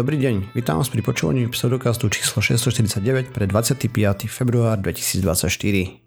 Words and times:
Dobrý 0.00 0.16
deň, 0.16 0.56
vítam 0.56 0.80
vás 0.80 0.88
pri 0.88 1.04
počúvaní 1.04 1.44
pseudokastu 1.52 2.08
číslo 2.08 2.40
649 2.40 3.36
pre 3.36 3.44
25. 3.44 3.92
február 4.32 4.80
2024. 4.80 5.28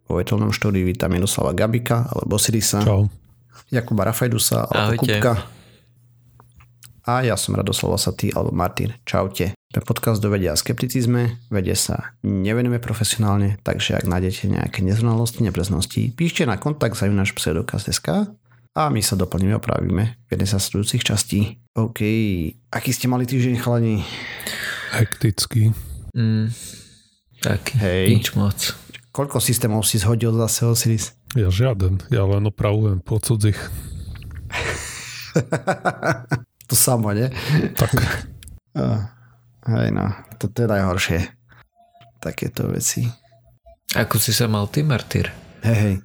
Vo 0.10 0.18
vetelnom 0.18 0.50
štúdiu 0.50 0.82
vítam 0.82 1.14
Jaroslava 1.14 1.54
Gabika 1.54 2.10
alebo 2.10 2.42
Sirisa. 2.42 2.82
Čau. 2.82 3.06
Jakuba 3.70 4.10
Rafajdusa 4.10 4.66
alebo 4.66 4.98
Ahojte. 4.98 5.22
Kupka. 5.22 5.34
A 7.06 7.22
ja 7.22 7.38
som 7.38 7.54
Radoslav 7.54 7.94
Lasatý 7.94 8.34
alebo 8.34 8.50
Martin. 8.50 8.98
Čaute. 9.06 9.54
Sme 9.54 9.86
podcast 9.86 10.26
do 10.26 10.34
vedia 10.34 10.54
a 10.54 10.58
skepticizme, 10.58 11.46
vede 11.54 11.78
sa 11.78 12.18
nevenujeme 12.26 12.82
profesionálne, 12.82 13.62
takže 13.62 13.94
ak 14.02 14.10
nájdete 14.10 14.50
nejaké 14.50 14.82
neznalosti, 14.82 15.46
nepreznosti, 15.46 16.18
píšte 16.18 16.50
na 16.50 16.58
kontakt 16.58 16.98
za 16.98 17.06
náš 17.06 17.38
pseudokast.sk 17.38 18.10
a 18.74 18.90
my 18.90 19.02
sa 19.06 19.14
doplníme 19.14 19.58
opravíme 19.58 20.04
v 20.26 20.30
jednej 20.30 20.50
sa 20.50 20.58
sledujúcich 20.58 21.06
častí. 21.06 21.62
OK, 21.78 22.02
aký 22.74 22.90
ste 22.90 23.06
mali 23.06 23.30
týždeň 23.30 23.56
chalani? 23.62 24.02
Hektický. 24.94 25.74
Mm, 26.14 26.54
tak, 27.42 27.74
Hej. 27.78 28.18
nič 28.18 28.28
moc. 28.38 28.58
Koľko 29.14 29.38
systémov 29.38 29.86
si 29.86 30.02
zhodil 30.02 30.34
zase 30.34 30.66
Osiris? 30.66 31.14
Ja 31.38 31.54
žiaden, 31.54 32.02
ja 32.10 32.26
len 32.26 32.50
opravujem 32.50 33.02
po 33.02 33.22
cudzích. 33.22 33.58
to 36.70 36.76
samo, 36.78 37.14
nie? 37.14 37.30
Tak, 37.78 37.94
Uh, 38.74 39.06
hej 39.70 39.94
no, 39.94 40.10
to 40.42 40.50
je 40.50 40.66
najhoršie. 40.66 41.20
Takéto 42.18 42.74
veci. 42.74 43.06
Ako 43.94 44.18
si 44.18 44.34
sa 44.34 44.50
mal 44.50 44.66
ty, 44.74 44.82
Martyr? 44.82 45.30
Hej, 45.62 45.78
hej. 45.78 45.96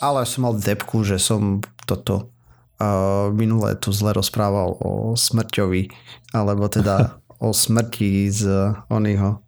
Ale 0.00 0.22
som 0.22 0.40
mal 0.42 0.54
depku, 0.54 1.02
že 1.02 1.16
som 1.16 1.58
toto 1.82 2.30
uh, 2.78 3.30
minulé 3.30 3.74
tu 3.74 3.90
zle 3.90 4.12
rozprával 4.12 4.78
o 4.78 4.90
smrťovi, 5.12 5.90
alebo 6.30 6.66
teda 6.66 7.16
o 7.40 7.50
smrti 7.50 8.26
z 8.28 8.42
oného 8.88 9.42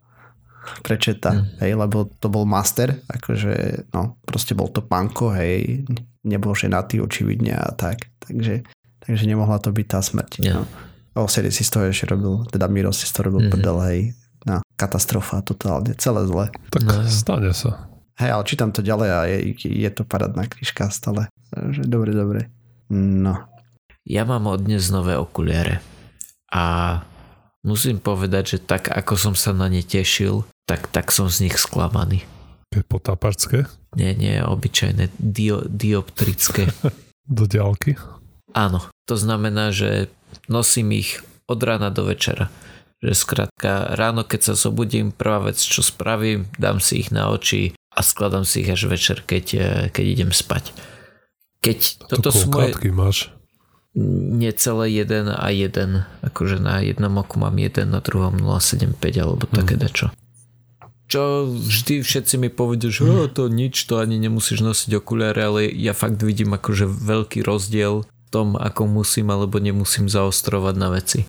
prečeta, 0.81 1.33
Mm. 1.33 1.45
hej, 1.59 1.73
lebo 1.75 1.97
to 2.15 2.29
bol 2.29 2.45
master, 2.45 3.01
akože, 3.09 3.55
no, 3.91 4.20
proste 4.23 4.53
bol 4.53 4.69
to 4.69 4.81
panko, 4.81 5.33
hej, 5.33 5.83
nebol 6.23 6.53
ženatý 6.53 7.01
očividne 7.01 7.55
a 7.55 7.70
tak, 7.70 8.07
takže, 8.20 8.62
takže 9.01 9.25
nemohla 9.25 9.57
to 9.57 9.70
byť 9.70 9.87
tá 9.89 9.98
smrť. 9.98 10.31
Ja. 10.41 10.61
No. 10.61 10.69
O 11.17 11.27
Siri 11.27 11.51
si 11.51 11.64
z 11.64 11.70
toho 11.70 11.85
ešte 11.85 12.07
robil, 12.09 12.47
teda 12.47 12.69
Miro 12.69 12.92
si 12.92 13.03
z 13.03 13.12
toho 13.12 13.27
robil 13.27 13.41
Mhm. 13.41 13.47
mm-hmm. 13.47 13.55
prdel, 13.57 13.77
hej, 13.83 14.01
no, 14.45 14.55
katastrofa 14.77 15.41
totálne, 15.41 15.91
celé 15.97 16.23
zle. 16.25 16.47
tak 16.70 16.83
No. 16.85 17.03
stane 17.05 17.51
sa. 17.51 17.89
Hej, 18.21 18.37
ale 18.37 18.45
čítam 18.45 18.69
to 18.69 18.85
ďalej 18.85 19.09
a 19.09 19.21
je, 19.25 19.39
je 19.65 19.91
to 19.97 20.05
parádna 20.05 20.45
knižka 20.45 20.93
stále. 20.93 21.33
Takže 21.49 21.89
dobre, 21.89 22.13
dobre. 22.13 22.53
No. 22.93 23.49
Ja 24.05 24.29
mám 24.29 24.45
od 24.45 24.61
dnes 24.61 24.93
nové 24.93 25.17
okuliare. 25.17 25.81
A 26.53 27.01
musím 27.65 27.97
povedať, 27.97 28.45
že 28.45 28.59
tak 28.61 28.93
ako 28.93 29.17
som 29.17 29.33
sa 29.33 29.57
na 29.57 29.73
ne 29.73 29.81
tešil, 29.81 30.45
tak, 30.69 30.93
tak 30.93 31.09
som 31.17 31.33
z 31.33 31.48
nich 31.48 31.57
sklamaný. 31.57 32.29
Potápačské 32.71 33.65
Nie, 33.97 34.13
nie, 34.13 34.37
obyčajné, 34.45 35.17
dio, 35.17 35.65
dioptrické. 35.65 36.69
do 37.25 37.48
ďalky. 37.48 37.97
Áno, 38.53 38.85
to 39.09 39.17
znamená, 39.17 39.73
že 39.73 40.13
nosím 40.45 40.93
ich 40.93 41.25
od 41.48 41.57
rána 41.65 41.89
do 41.89 42.05
večera. 42.05 42.53
Že 43.01 43.17
skrátka 43.17 43.97
ráno, 43.97 44.29
keď 44.29 44.53
sa 44.53 44.55
zobudím, 44.61 45.09
prvá 45.09 45.48
vec, 45.48 45.57
čo 45.57 45.81
spravím, 45.81 46.53
dám 46.61 46.85
si 46.85 47.01
ich 47.01 47.09
na 47.09 47.33
oči 47.33 47.73
a 48.01 48.03
skladám 48.03 48.48
si 48.48 48.65
ich 48.65 48.73
až 48.73 48.89
večer, 48.89 49.20
keď, 49.20 49.45
eh, 49.53 49.65
keď 49.93 50.05
idem 50.09 50.31
spať. 50.33 50.73
Keď 51.61 52.09
Toto 52.09 52.25
toto 52.25 52.31
sú 52.33 52.48
moje 52.48 52.73
máš? 52.97 53.29
necelé 54.41 55.03
jeden 55.03 55.29
a 55.29 55.51
jeden, 55.51 56.07
akože 56.23 56.62
na 56.62 56.79
jednom 56.80 57.11
oku 57.20 57.42
mám 57.42 57.58
jeden, 57.58 57.91
na 57.91 58.01
druhom 58.01 58.39
0,75 58.39 59.19
alebo 59.19 59.45
také 59.51 59.74
dačo. 59.74 60.14
Čo 61.11 61.51
vždy 61.51 62.07
všetci 62.07 62.39
mi 62.39 62.48
povedia, 62.55 62.86
že 62.86 63.02
oh, 63.02 63.27
to 63.27 63.51
nič, 63.51 63.74
to 63.91 63.98
ani 63.98 64.14
nemusíš 64.23 64.63
nosiť 64.63 64.95
okuliare, 64.95 65.42
ale 65.42 65.61
ja 65.67 65.91
fakt 65.91 66.23
vidím 66.23 66.55
akože 66.55 66.86
veľký 66.86 67.42
rozdiel 67.42 68.07
v 68.07 68.29
tom, 68.30 68.55
ako 68.55 68.86
musím 68.86 69.35
alebo 69.35 69.58
nemusím 69.58 70.07
zaostrovať 70.07 70.74
na 70.79 70.89
veci. 70.95 71.27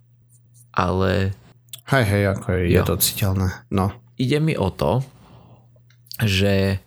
Ale 0.70 1.34
Hej, 1.90 2.04
hej, 2.06 2.22
ako 2.30 2.46
je, 2.54 2.62
je 2.70 2.80
to 2.86 2.94
citeľné. 2.94 3.48
No. 3.74 3.90
ide 4.14 4.38
mi 4.38 4.54
o 4.54 4.70
to, 4.70 5.02
že 6.20 6.82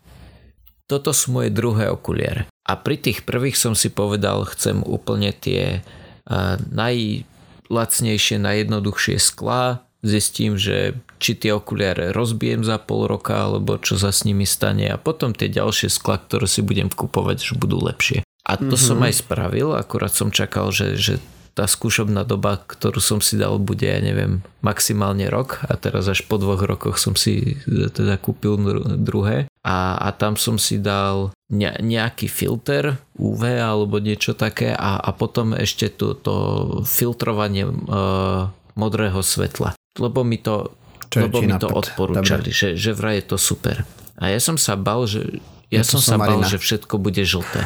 toto 0.86 1.16
sú 1.16 1.34
moje 1.34 1.50
druhé 1.50 1.90
okuliare. 1.90 2.46
A 2.66 2.78
pri 2.78 2.98
tých 2.98 3.26
prvých 3.26 3.58
som 3.58 3.74
si 3.74 3.90
povedal, 3.90 4.46
chcem 4.50 4.82
úplne 4.86 5.34
tie 5.34 5.82
uh, 5.82 6.58
najlacnejšie, 6.70 8.42
najjednoduchšie 8.42 9.18
sklá. 9.18 9.86
Zistím, 10.06 10.54
že 10.54 10.94
či 11.18 11.34
tie 11.34 11.58
okuliare 11.58 12.14
rozbijem 12.14 12.62
za 12.62 12.78
pol 12.78 13.10
roka, 13.10 13.50
alebo 13.50 13.82
čo 13.82 13.98
sa 13.98 14.14
s 14.14 14.22
nimi 14.22 14.46
stane 14.46 14.86
a 14.94 15.02
potom 15.02 15.34
tie 15.34 15.50
ďalšie 15.50 15.90
skla, 15.90 16.22
ktoré 16.22 16.46
si 16.46 16.62
budem 16.62 16.94
kupovať, 16.94 17.42
že 17.42 17.54
budú 17.58 17.82
lepšie. 17.82 18.22
A 18.46 18.62
to 18.62 18.78
mm-hmm. 18.78 18.86
som 18.86 19.02
aj 19.02 19.14
spravil, 19.26 19.74
akurát 19.74 20.14
som 20.14 20.30
čakal, 20.30 20.70
že, 20.70 20.94
že 21.02 21.18
tá 21.56 21.72
skúšobná 21.72 22.28
doba, 22.28 22.60
ktorú 22.60 23.00
som 23.00 23.24
si 23.24 23.40
dal, 23.40 23.56
bude, 23.64 23.88
ja 23.88 24.04
neviem, 24.04 24.44
maximálne 24.60 25.32
rok 25.32 25.64
a 25.64 25.80
teraz 25.80 26.12
až 26.12 26.28
po 26.28 26.36
dvoch 26.36 26.60
rokoch 26.60 27.00
som 27.00 27.16
si 27.16 27.56
e, 27.64 27.88
teda 27.88 28.20
kúpil 28.20 28.60
dru- 28.60 28.84
druhé 29.00 29.48
a, 29.64 29.96
a 29.96 30.12
tam 30.12 30.36
som 30.36 30.60
si 30.60 30.84
dal 30.84 31.32
ne, 31.48 31.72
nejaký 31.80 32.28
filter 32.28 33.00
UV 33.16 33.56
alebo 33.56 34.04
niečo 34.04 34.36
také 34.36 34.76
a, 34.76 35.00
a 35.00 35.10
potom 35.16 35.56
ešte 35.56 35.88
to, 35.96 36.12
to 36.20 36.36
filtrovanie 36.84 37.64
uh, 37.66 38.52
modrého 38.76 39.24
svetla. 39.24 39.80
Lebo 39.96 40.28
mi 40.28 40.36
to, 40.44 40.76
Čo 41.08 41.32
lebo 41.32 41.40
mi 41.40 41.56
to 41.56 41.72
odporúčali, 41.72 42.52
že, 42.52 42.76
že 42.76 42.92
vraj 42.92 43.24
je 43.24 43.32
to 43.32 43.38
super. 43.40 43.88
A 44.20 44.28
ja 44.28 44.44
som 44.44 44.60
sa 44.60 44.76
bal, 44.76 45.08
že 45.08 45.40
ja 45.74 45.84
som 45.84 46.02
sa 46.02 46.22
bal, 46.22 46.46
že 46.46 46.62
všetko 46.62 47.02
bude 47.02 47.26
žlté. 47.26 47.66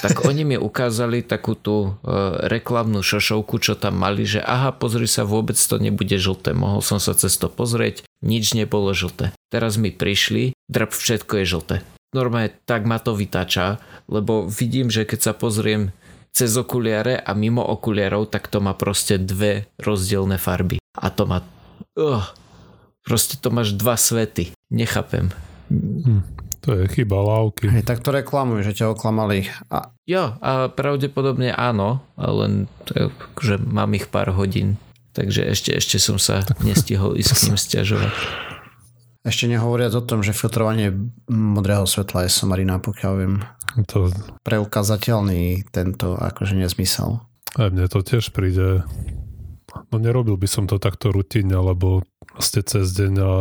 Tak 0.00 0.24
oni 0.24 0.44
mi 0.44 0.56
ukázali 0.56 1.24
takú 1.24 1.56
tú 1.56 1.96
uh, 2.00 2.40
reklamnú 2.44 3.00
šošovku, 3.00 3.60
čo 3.60 3.76
tam 3.76 4.00
mali, 4.00 4.24
že 4.24 4.40
aha, 4.40 4.72
pozri 4.72 5.08
sa, 5.08 5.28
vôbec 5.28 5.56
to 5.56 5.76
nebude 5.80 6.16
žlté. 6.16 6.56
Mohol 6.56 6.80
som 6.80 6.98
sa 7.00 7.12
cez 7.16 7.36
to 7.36 7.48
pozrieť, 7.52 8.04
nič 8.24 8.56
nebolo 8.56 8.92
žlté. 8.96 9.32
Teraz 9.52 9.76
mi 9.76 9.92
prišli, 9.92 10.56
drp, 10.68 10.92
všetko 10.92 11.32
je 11.40 11.44
žlté. 11.44 11.76
Normálne 12.14 12.54
tak 12.64 12.86
ma 12.86 13.02
to 13.02 13.16
vytača, 13.16 13.82
lebo 14.06 14.46
vidím, 14.46 14.86
že 14.92 15.02
keď 15.02 15.20
sa 15.20 15.32
pozriem 15.34 15.90
cez 16.34 16.50
okuliare 16.58 17.18
a 17.18 17.30
mimo 17.34 17.62
okuliarov, 17.62 18.30
tak 18.30 18.50
to 18.50 18.58
má 18.58 18.74
proste 18.74 19.18
dve 19.18 19.70
rozdielne 19.78 20.38
farby. 20.38 20.82
A 20.98 21.10
to 21.10 21.26
má... 21.26 21.42
Uh, 21.94 22.26
proste 23.06 23.38
to 23.38 23.50
máš 23.54 23.74
dva 23.74 23.94
svety. 23.94 24.50
Nechápem. 24.70 25.30
To 26.64 26.72
je 26.72 26.88
chyba 26.88 27.20
lávky. 27.20 27.68
Hej, 27.68 27.84
tak 27.84 28.00
to 28.00 28.08
reklamujú, 28.08 28.64
že 28.64 28.72
ťa 28.72 28.96
oklamali. 28.96 29.44
A 29.68 29.92
Jo, 30.04 30.36
a 30.40 30.68
pravdepodobne 30.68 31.48
áno, 31.48 32.04
ale 32.16 32.32
len 32.44 32.52
to, 32.84 33.08
že 33.40 33.56
mám 33.56 33.96
ich 33.96 34.12
pár 34.12 34.36
hodín, 34.36 34.76
takže 35.16 35.48
ešte, 35.48 35.72
ešte 35.72 35.96
som 35.96 36.20
sa 36.20 36.44
nestihol 36.60 37.16
ísť 37.16 37.32
k 37.32 37.42
ním 37.48 37.56
stiažovať. 37.64 38.12
ešte 39.24 39.48
nehovoriac 39.48 39.96
o 39.96 40.04
tom, 40.04 40.20
že 40.20 40.36
filtrovanie 40.36 40.92
modrého 41.24 41.88
svetla 41.88 42.28
je 42.28 42.36
somarina, 42.36 42.76
pokiaľ 42.76 43.12
viem. 43.16 43.34
To, 43.88 44.12
Preukazateľný 44.44 45.64
tento 45.72 46.20
akože 46.20 46.52
nezmysel. 46.60 47.24
aj 47.56 47.68
mne 47.72 47.88
to 47.88 48.04
tiež 48.04 48.28
príde. 48.36 48.84
No 49.88 49.96
nerobil 49.96 50.36
by 50.36 50.46
som 50.46 50.68
to 50.68 50.76
takto 50.76 51.10
rutíne, 51.10 51.56
lebo 51.56 52.04
proste 52.28 52.60
cez 52.60 52.92
deň 52.92 53.14
a 53.24 53.32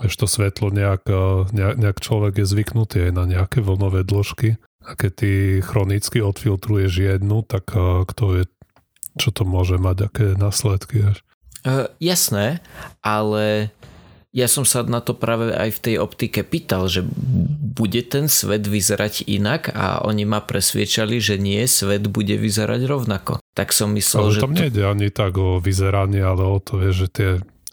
vieš 0.00 0.14
to 0.16 0.26
svetlo 0.28 0.68
nejak, 0.72 1.02
a 1.08 1.48
nejak, 1.50 1.76
nejak 1.80 1.98
človek 2.00 2.42
je 2.42 2.46
zvyknutý 2.46 3.10
aj 3.10 3.12
na 3.12 3.24
nejaké 3.24 3.64
vlnové 3.64 4.04
dĺžky. 4.04 4.60
A 4.86 4.94
keď 4.94 5.10
ty 5.18 5.30
chronicky 5.66 6.22
odfiltruješ 6.22 6.92
jednu, 7.18 7.42
tak 7.42 7.74
a, 7.74 8.06
kto 8.06 8.24
vie, 8.38 8.44
čo 9.18 9.34
to 9.34 9.42
môže 9.42 9.80
mať, 9.80 9.96
aké 10.06 10.26
následky. 10.38 11.16
Uh, 11.66 11.90
jasné, 11.98 12.62
ale 13.02 13.74
ja 14.36 14.52
som 14.52 14.68
sa 14.68 14.84
na 14.84 15.00
to 15.00 15.16
práve 15.16 15.48
aj 15.48 15.80
v 15.80 15.82
tej 15.82 15.96
optike 15.96 16.44
pýtal, 16.44 16.92
že 16.92 17.00
bude 17.72 18.04
ten 18.04 18.28
svet 18.28 18.68
vyzerať 18.68 19.24
inak 19.24 19.72
a 19.72 20.04
oni 20.04 20.28
ma 20.28 20.44
presviečali, 20.44 21.16
že 21.24 21.40
nie, 21.40 21.64
svet 21.64 22.04
bude 22.12 22.36
vyzerať 22.36 22.84
rovnako. 22.84 23.40
Tak 23.56 23.72
som 23.72 23.96
myslel, 23.96 24.28
Ale 24.28 24.34
že 24.36 24.44
tam 24.44 24.52
to... 24.52 24.60
nejde 24.60 24.82
ani 24.84 25.08
tak 25.08 25.40
o 25.40 25.56
vyzeranie, 25.56 26.20
ale 26.20 26.44
o 26.44 26.60
to, 26.60 26.76
vieš, 26.76 27.08
že, 27.08 27.08
tie, 27.08 27.30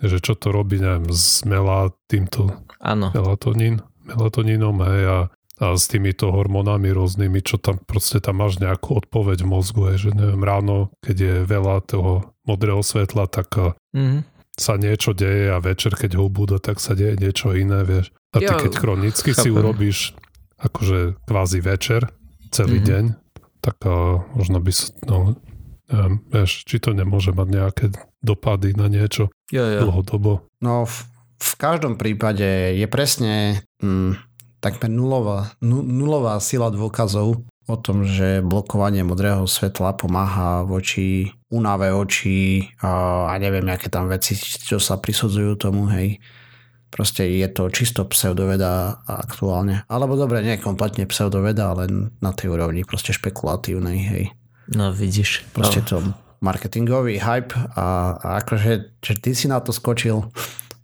že 0.07 0.19
čo 0.19 0.33
to 0.35 0.51
robí, 0.51 0.79
neviem, 0.79 1.07
s 1.09 1.44
melá 1.47 1.91
týmto 2.11 2.51
Áno, 2.83 3.11
melatonín, 3.15 3.79
melatonínom, 4.03 4.75
hej, 4.83 5.03
a, 5.07 5.19
a 5.63 5.65
s 5.79 5.88
týmito 5.88 6.27
hormónami 6.33 6.91
rôznymi, 6.91 7.39
čo 7.39 7.55
tam 7.61 7.79
proste 7.79 8.19
tam 8.19 8.44
máš 8.44 8.59
nejakú 8.59 9.00
odpoveď 9.00 9.45
v 9.45 9.51
mozgu, 9.51 9.81
hej, 9.94 10.09
že 10.09 10.09
neviem, 10.11 10.44
ráno, 10.44 10.91
keď 11.00 11.17
je 11.17 11.35
veľa 11.47 11.75
toho 11.88 12.35
modrého 12.44 12.83
svetla, 12.83 13.31
tak 13.31 13.50
a, 13.55 13.67
mhm. 13.95 14.27
sa 14.59 14.75
niečo 14.75 15.15
deje 15.15 15.50
a 15.50 15.57
večer, 15.63 15.95
keď 15.95 16.19
ho 16.19 16.27
ubúda, 16.27 16.59
tak 16.59 16.83
sa 16.83 16.94
deje 16.94 17.15
niečo 17.17 17.56
iné, 17.56 17.81
vieš. 17.88 18.11
A 18.35 18.41
ty 18.41 18.49
keď 18.49 18.73
chronicky 18.75 19.31
si 19.31 19.49
chápem. 19.49 19.57
urobíš 19.61 20.17
akože 20.57 21.21
kvázi 21.25 21.59
večer, 21.61 22.11
celý 22.51 22.81
Mhm. 22.81 22.85
deň, 22.85 23.06
tak 23.63 23.77
a, 23.88 24.21
možno 24.35 24.59
by 24.59 24.71
sa, 24.75 24.91
no, 25.07 25.39
neviem, 25.88 26.15
vieš, 26.27 26.67
či 26.67 26.77
to 26.83 26.91
nemôže 26.91 27.31
mať 27.31 27.47
nejaké 27.49 27.85
dopady 28.23 28.73
na 28.73 28.87
niečo 28.87 29.27
Jo, 29.51 29.67
jo. 29.67 29.81
dlhodobo. 29.85 30.47
No 30.63 30.87
v, 30.87 30.95
v 31.37 31.53
každom 31.59 31.99
prípade 31.99 32.73
je 32.73 32.87
presne 32.87 33.61
mm, 33.83 34.17
takmer 34.63 34.87
nulová, 34.87 35.53
nu, 35.59 35.83
nulová 35.83 36.39
sila 36.39 36.71
dôkazov 36.71 37.43
o 37.67 37.75
tom, 37.79 38.03
že 38.03 38.43
blokovanie 38.43 39.03
modrého 39.03 39.47
svetla 39.47 39.95
pomáha 39.95 40.67
voči 40.67 41.31
únave 41.47 41.91
očí 41.95 42.71
a, 42.83 43.27
a 43.31 43.33
neviem, 43.39 43.63
aké 43.71 43.87
tam 43.87 44.11
veci, 44.11 44.35
čo 44.39 44.79
sa 44.79 44.99
prisudzujú 44.99 45.55
tomu, 45.55 45.87
hej. 45.91 46.19
Proste 46.91 47.25
je 47.25 47.47
to 47.49 47.73
čisto 47.73 48.05
pseudoveda 48.05 49.01
aktuálne. 49.07 49.81
Alebo 49.89 50.13
dobre, 50.13 50.45
nie 50.45 50.61
kompletne 50.61 51.09
pseudoveda, 51.09 51.73
ale 51.73 51.89
na 52.21 52.31
tej 52.35 52.53
úrovni 52.53 52.85
proste 52.85 53.15
špekulatívnej, 53.15 53.99
hej. 54.11 54.23
No 54.69 54.93
vidíš. 54.93 55.47
Proste 55.55 55.81
no. 55.83 55.87
to 55.87 55.95
marketingový 56.44 57.24
hype 57.24 57.56
a, 57.56 58.19
a 58.19 58.28
akože, 58.44 59.00
že 59.00 59.13
ty 59.16 59.31
si 59.31 59.48
na 59.48 59.63
to 59.63 59.72
skočil, 59.72 60.28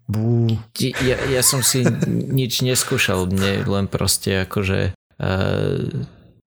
bú. 0.10 0.58
Ja, 0.80 1.20
ja 1.30 1.44
som 1.46 1.62
si 1.62 1.86
nič 2.10 2.66
neskúšal, 2.66 3.30
mne 3.30 3.68
len 3.68 3.86
proste 3.86 4.48
akože 4.48 4.96
uh, 4.96 5.78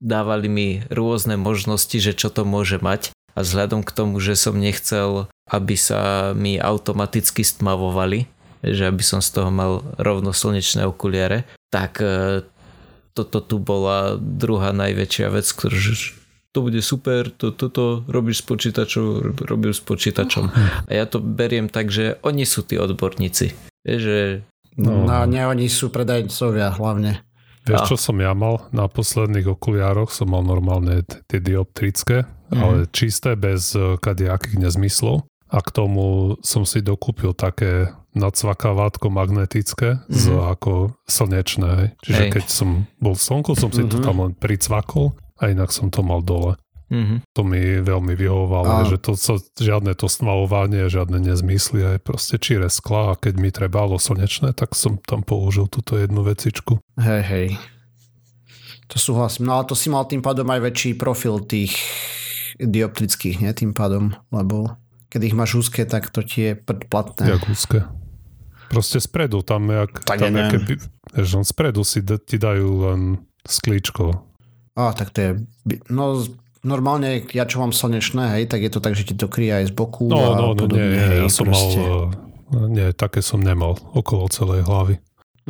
dávali 0.02 0.48
mi 0.50 0.68
rôzne 0.90 1.38
možnosti, 1.38 1.94
že 1.94 2.16
čo 2.16 2.32
to 2.32 2.42
môže 2.42 2.82
mať. 2.82 3.14
A 3.32 3.46
vzhľadom 3.46 3.80
k 3.80 3.94
tomu, 3.96 4.20
že 4.20 4.36
som 4.36 4.60
nechcel, 4.60 5.30
aby 5.48 5.72
sa 5.78 6.32
mi 6.36 6.60
automaticky 6.60 7.40
stmavovali, 7.46 8.28
že 8.60 8.92
aby 8.92 9.00
som 9.00 9.24
z 9.24 9.40
toho 9.40 9.48
mal 9.48 9.80
rovno 9.96 10.36
slnečné 10.36 10.84
okuliare, 10.84 11.48
tak 11.70 12.02
uh, 12.02 12.42
toto 13.12 13.44
tu 13.44 13.60
bola 13.60 14.16
druhá 14.16 14.72
najväčšia 14.72 15.28
vec, 15.30 15.46
ktorú 15.46 15.78
to 16.52 16.62
bude 16.62 16.78
super, 16.78 17.28
to, 17.28 17.50
toto 17.50 18.04
robíš 18.06 18.40
s 18.40 18.44
počítačom, 18.44 19.04
robíš 19.42 19.80
s 19.80 19.82
počítačom. 19.82 20.44
A 20.84 20.90
ja 20.90 21.04
to 21.04 21.18
beriem 21.18 21.66
tak, 21.66 21.88
že 21.88 22.20
oni 22.20 22.44
sú 22.44 22.62
tí 22.62 22.76
odborníci. 22.76 23.56
Vieš, 23.82 24.00
že 24.00 24.18
No, 24.72 25.04
No. 25.04 25.28
nie, 25.28 25.44
oni 25.44 25.68
sú 25.68 25.92
predajcovia 25.92 26.72
hlavne. 26.72 27.20
Vieš, 27.68 27.76
A. 27.76 27.84
čo 27.84 28.00
som 28.00 28.16
ja 28.16 28.32
mal? 28.32 28.64
Na 28.72 28.88
posledných 28.88 29.44
okuliároch 29.44 30.08
som 30.08 30.32
mal 30.32 30.40
normálne 30.40 31.04
tie 31.28 31.44
dioptrické, 31.44 32.24
Mhm. 32.48 32.56
ale 32.56 32.76
čisté, 32.88 33.36
bez 33.36 33.76
eh, 33.76 34.00
kadejakých 34.00 34.56
nezmyslov. 34.56 35.28
A 35.52 35.60
k 35.60 35.68
tomu 35.70 36.36
som 36.40 36.64
si 36.64 36.80
dokúpil 36.80 37.36
také 37.36 37.92
nacvakávátko 38.16 39.12
magnetické 39.12 40.00
z 40.08 40.32
Mhm. 40.32 40.40
ako 40.56 40.72
slnečné. 41.04 41.68
hej. 41.76 41.88
Čiže 42.00 42.22
Hej. 42.24 42.30
keď 42.32 42.44
som 42.48 42.68
bol 42.96 43.12
slnko, 43.12 43.52
som 43.52 43.68
si 43.68 43.84
to 43.84 44.00
Mhm. 44.00 44.04
tam 44.04 44.16
len 44.24 44.32
pricvakol 44.32 45.12
a 45.42 45.50
inak 45.50 45.68
som 45.68 45.90
to 45.90 46.00
mal 46.00 46.22
dole. 46.22 46.54
mhm. 46.88 47.26
To 47.32 47.42
mi 47.42 47.58
veľmi 47.78 48.12
vyhovovalo, 48.12 48.84
A- 48.84 48.86
že 48.86 48.96
to 48.96 49.12
sa, 49.14 49.34
žiadne 49.56 49.92
to 49.92 50.06
stmalovanie, 50.06 50.86
žiadne 50.86 51.18
nezmysly, 51.18 51.82
aj 51.82 51.98
proste 52.00 52.36
číre 52.36 52.68
skla 52.68 53.10
a 53.10 53.18
keď 53.18 53.34
mi 53.34 53.48
trebalo 53.48 53.96
slnečné, 53.96 54.52
tak 54.52 54.72
som 54.72 54.96
tam 54.98 55.20
použil 55.20 55.66
túto 55.66 55.96
jednu 55.96 56.20
vecičku. 56.22 56.78
Hej, 56.94 57.22
hej. 57.24 57.48
To 58.86 58.96
súhlasím. 58.96 59.48
No 59.48 59.56
ale 59.56 59.64
to 59.64 59.72
si 59.72 59.88
mal 59.88 60.04
tým 60.04 60.20
pádom 60.20 60.44
aj 60.46 60.60
väčší 60.62 60.92
profil 60.94 61.40
tých 61.40 61.72
dioptrických, 62.58 63.40
nie? 63.40 63.50
Tým 63.50 63.72
pádom, 63.72 64.12
lebo 64.28 64.76
keď 65.08 65.20
ich 65.24 65.34
máš 65.34 65.56
úzke, 65.58 65.84
tak 65.84 66.08
to 66.08 66.20
ti 66.20 66.40
je 66.42 66.54
predplatné. 66.54 67.24
Jak 67.26 67.48
úzke. 67.48 67.88
Proste 68.68 68.96
spredu, 68.98 69.40
tam 69.40 69.64
jak, 69.66 70.00
Tak 70.02 70.16
tam 70.18 70.32
je 70.32 70.44
keby, 70.50 70.72
vieš, 71.12 71.28
len 71.30 71.44
spredu 71.44 71.80
si 71.82 72.00
d- 72.00 72.16
ti 72.18 72.36
dajú 72.36 72.68
len 72.86 73.00
sklíčko. 73.44 74.24
Á, 74.72 74.96
tak 74.96 75.12
to 75.12 75.18
je... 75.20 75.30
No 75.92 76.22
normálne, 76.62 77.26
ja 77.34 77.44
čo 77.44 77.60
mám 77.60 77.74
slnečné, 77.74 78.38
hej, 78.38 78.44
tak 78.46 78.62
je 78.62 78.70
to 78.70 78.80
tak, 78.80 78.94
že 78.94 79.04
ti 79.04 79.14
to 79.18 79.26
kryje 79.26 79.62
aj 79.62 79.64
z 79.68 79.72
boku 79.74 80.06
No, 80.06 80.16
a 80.16 80.28
no, 80.38 80.42
no, 80.42 80.46
nie, 80.54 80.60
podobne, 80.62 80.88
nie, 80.94 81.02
hej, 81.02 81.18
ja 81.26 81.28
som 81.28 81.46
proste. 81.50 81.78
mal, 81.82 81.90
eh, 82.54 82.66
nie, 82.70 82.86
také 82.94 83.20
som 83.20 83.42
nemal 83.42 83.76
okolo 83.92 84.30
celej 84.30 84.62
hlavy. 84.64 84.94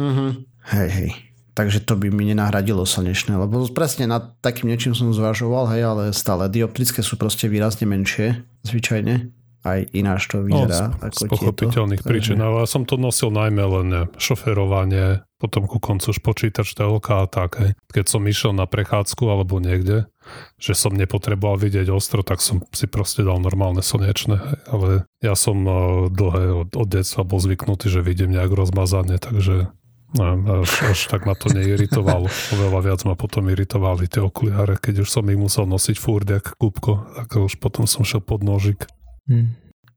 Mhm. 0.00 0.26
Hej, 0.72 0.88
hej. 0.88 1.10
Takže 1.52 1.84
to 1.84 2.00
by 2.00 2.08
mi 2.08 2.32
nenahradilo 2.32 2.88
slnečné, 2.88 3.36
lebo 3.36 3.60
presne 3.76 4.08
nad 4.08 4.40
takým 4.40 4.72
niečím 4.72 4.96
som 4.96 5.12
zvažoval, 5.12 5.68
hej, 5.76 5.84
ale 5.84 6.04
stále 6.16 6.48
dioptrické 6.48 7.04
sú 7.04 7.20
proste 7.20 7.44
výrazne 7.44 7.84
menšie, 7.84 8.40
zvyčajne. 8.64 9.28
Aj 9.62 9.78
ináč 9.94 10.26
to 10.26 10.42
No, 10.42 10.66
vyzerá. 10.66 10.90
z, 10.90 11.06
ako 11.06 11.22
z 11.22 11.30
pochopiteľných 11.30 12.02
tieto. 12.02 12.10
príčin, 12.10 12.38
ale 12.42 12.62
ja 12.62 12.68
som 12.68 12.82
to 12.82 12.98
nosil 12.98 13.30
najmä 13.30 13.62
len 13.62 13.88
šoferovanie, 14.18 15.22
potom 15.38 15.70
ku 15.70 15.78
koncu 15.78 16.10
už 16.10 16.18
počítač, 16.18 16.74
telka 16.74 17.22
a 17.22 17.26
tak. 17.30 17.62
Hej. 17.62 17.70
Keď 17.94 18.04
som 18.10 18.26
išiel 18.26 18.52
na 18.54 18.66
prechádzku 18.66 19.22
alebo 19.26 19.62
niekde, 19.62 20.10
že 20.58 20.74
som 20.74 20.94
nepotreboval 20.94 21.62
vidieť 21.62 21.90
ostro, 21.94 22.26
tak 22.26 22.42
som 22.42 22.62
si 22.74 22.90
proste 22.90 23.22
dal 23.22 23.38
normálne 23.38 23.86
slnečné. 23.86 24.34
Hej. 24.38 24.58
Ale 24.66 24.88
ja 25.22 25.34
som 25.38 25.62
uh, 25.62 25.74
dlhé 26.10 26.66
od, 26.66 26.70
od 26.74 26.88
detstva 26.90 27.22
bol 27.22 27.38
zvyknutý, 27.38 27.86
že 27.86 28.02
vidím 28.02 28.34
nejak 28.34 28.50
rozmazanie, 28.50 29.18
takže 29.22 29.70
neviem, 30.14 30.42
až, 30.62 30.90
až 30.90 30.98
tak 31.06 31.22
ma 31.22 31.38
to 31.38 31.50
neiritovalo. 31.54 32.26
Oveľa 32.54 32.80
viac 32.82 33.00
ma 33.06 33.14
potom 33.14 33.46
iritovali 33.46 34.10
tie 34.10 34.22
okuliare, 34.22 34.74
keď 34.78 35.02
už 35.02 35.08
som 35.10 35.22
ich 35.30 35.38
musel 35.38 35.66
nosiť 35.70 35.96
furt 35.98 36.26
jak 36.26 36.54
kúbko, 36.58 37.06
tak 37.14 37.38
už 37.38 37.62
potom 37.62 37.86
som 37.86 38.02
šiel 38.02 38.22
pod 38.22 38.42
nožik. 38.42 38.90
Hm. 39.28 39.48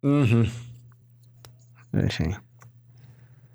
Mhm. 0.04 0.44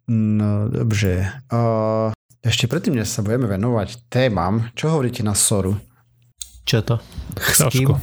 No, 0.08 0.68
dobře. 0.68 1.32
Uh, 1.52 2.10
ešte 2.42 2.66
predtým, 2.66 2.96
než 2.98 3.08
sa 3.08 3.22
budeme 3.22 3.46
venovať 3.46 4.08
témam, 4.08 4.66
čo 4.74 4.90
hovoríte 4.90 5.20
na 5.22 5.36
Soru? 5.36 5.76
Čo 6.64 6.82
to? 6.82 6.94
S 7.36 7.62
kým? 7.68 7.86
Ťažko. 7.86 7.94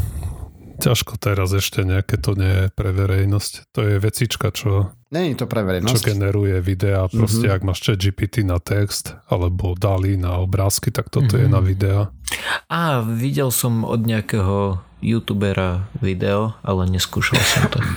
Ťažko 0.77 1.13
teraz 1.17 1.49
ešte 1.51 1.81
nejaké 1.81 2.21
to 2.21 2.37
nie 2.37 2.47
je 2.47 2.65
pre 2.69 2.93
verejnosť. 2.93 3.73
To 3.73 3.81
je 3.81 3.97
vecička, 3.97 4.53
čo, 4.53 4.93
Není 5.09 5.33
to 5.33 5.49
pre 5.49 5.65
čo 5.65 5.67
verejnosť. 5.67 6.03
generuje 6.05 6.61
videa. 6.61 7.09
Proste, 7.09 7.49
Mhm. 7.49 7.53
ak 7.57 7.61
máš 7.65 7.79
chat 7.81 7.97
GPT 7.97 8.45
na 8.45 8.61
text 8.61 9.17
alebo 9.25 9.73
Dali 9.73 10.15
na 10.15 10.37
obrázky, 10.37 10.93
tak 10.93 11.09
toto 11.09 11.33
je 11.33 11.49
Mhm. 11.49 11.51
na 11.51 11.59
videa. 11.59 12.01
Á, 12.69 13.01
videl 13.03 13.49
som 13.49 13.81
od 13.83 14.05
nejakého 14.05 14.77
youtubera 15.01 15.85
video, 16.01 16.57
ale 16.65 16.89
neskúšal 16.89 17.41
som 17.41 17.65
to. 17.69 17.79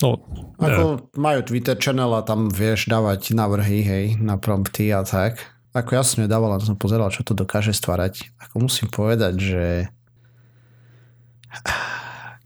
No. 0.00 0.16
Ako 0.56 1.12
majú 1.20 1.44
Twitter 1.44 1.76
channel 1.76 2.08
a 2.16 2.24
tam 2.24 2.48
vieš 2.48 2.88
dávať 2.88 3.36
návrhy, 3.36 3.84
hej, 3.84 4.04
na 4.16 4.40
prompty 4.40 4.88
a 4.88 5.04
tak. 5.04 5.36
Ako 5.76 6.00
ja 6.00 6.00
som 6.00 6.24
nedával, 6.24 6.56
len 6.56 6.64
som 6.64 6.80
pozeral, 6.80 7.12
čo 7.12 7.20
to 7.20 7.36
dokáže 7.36 7.76
stvárať. 7.76 8.32
Ako 8.40 8.64
musím 8.64 8.88
povedať, 8.88 9.36
že 9.36 9.64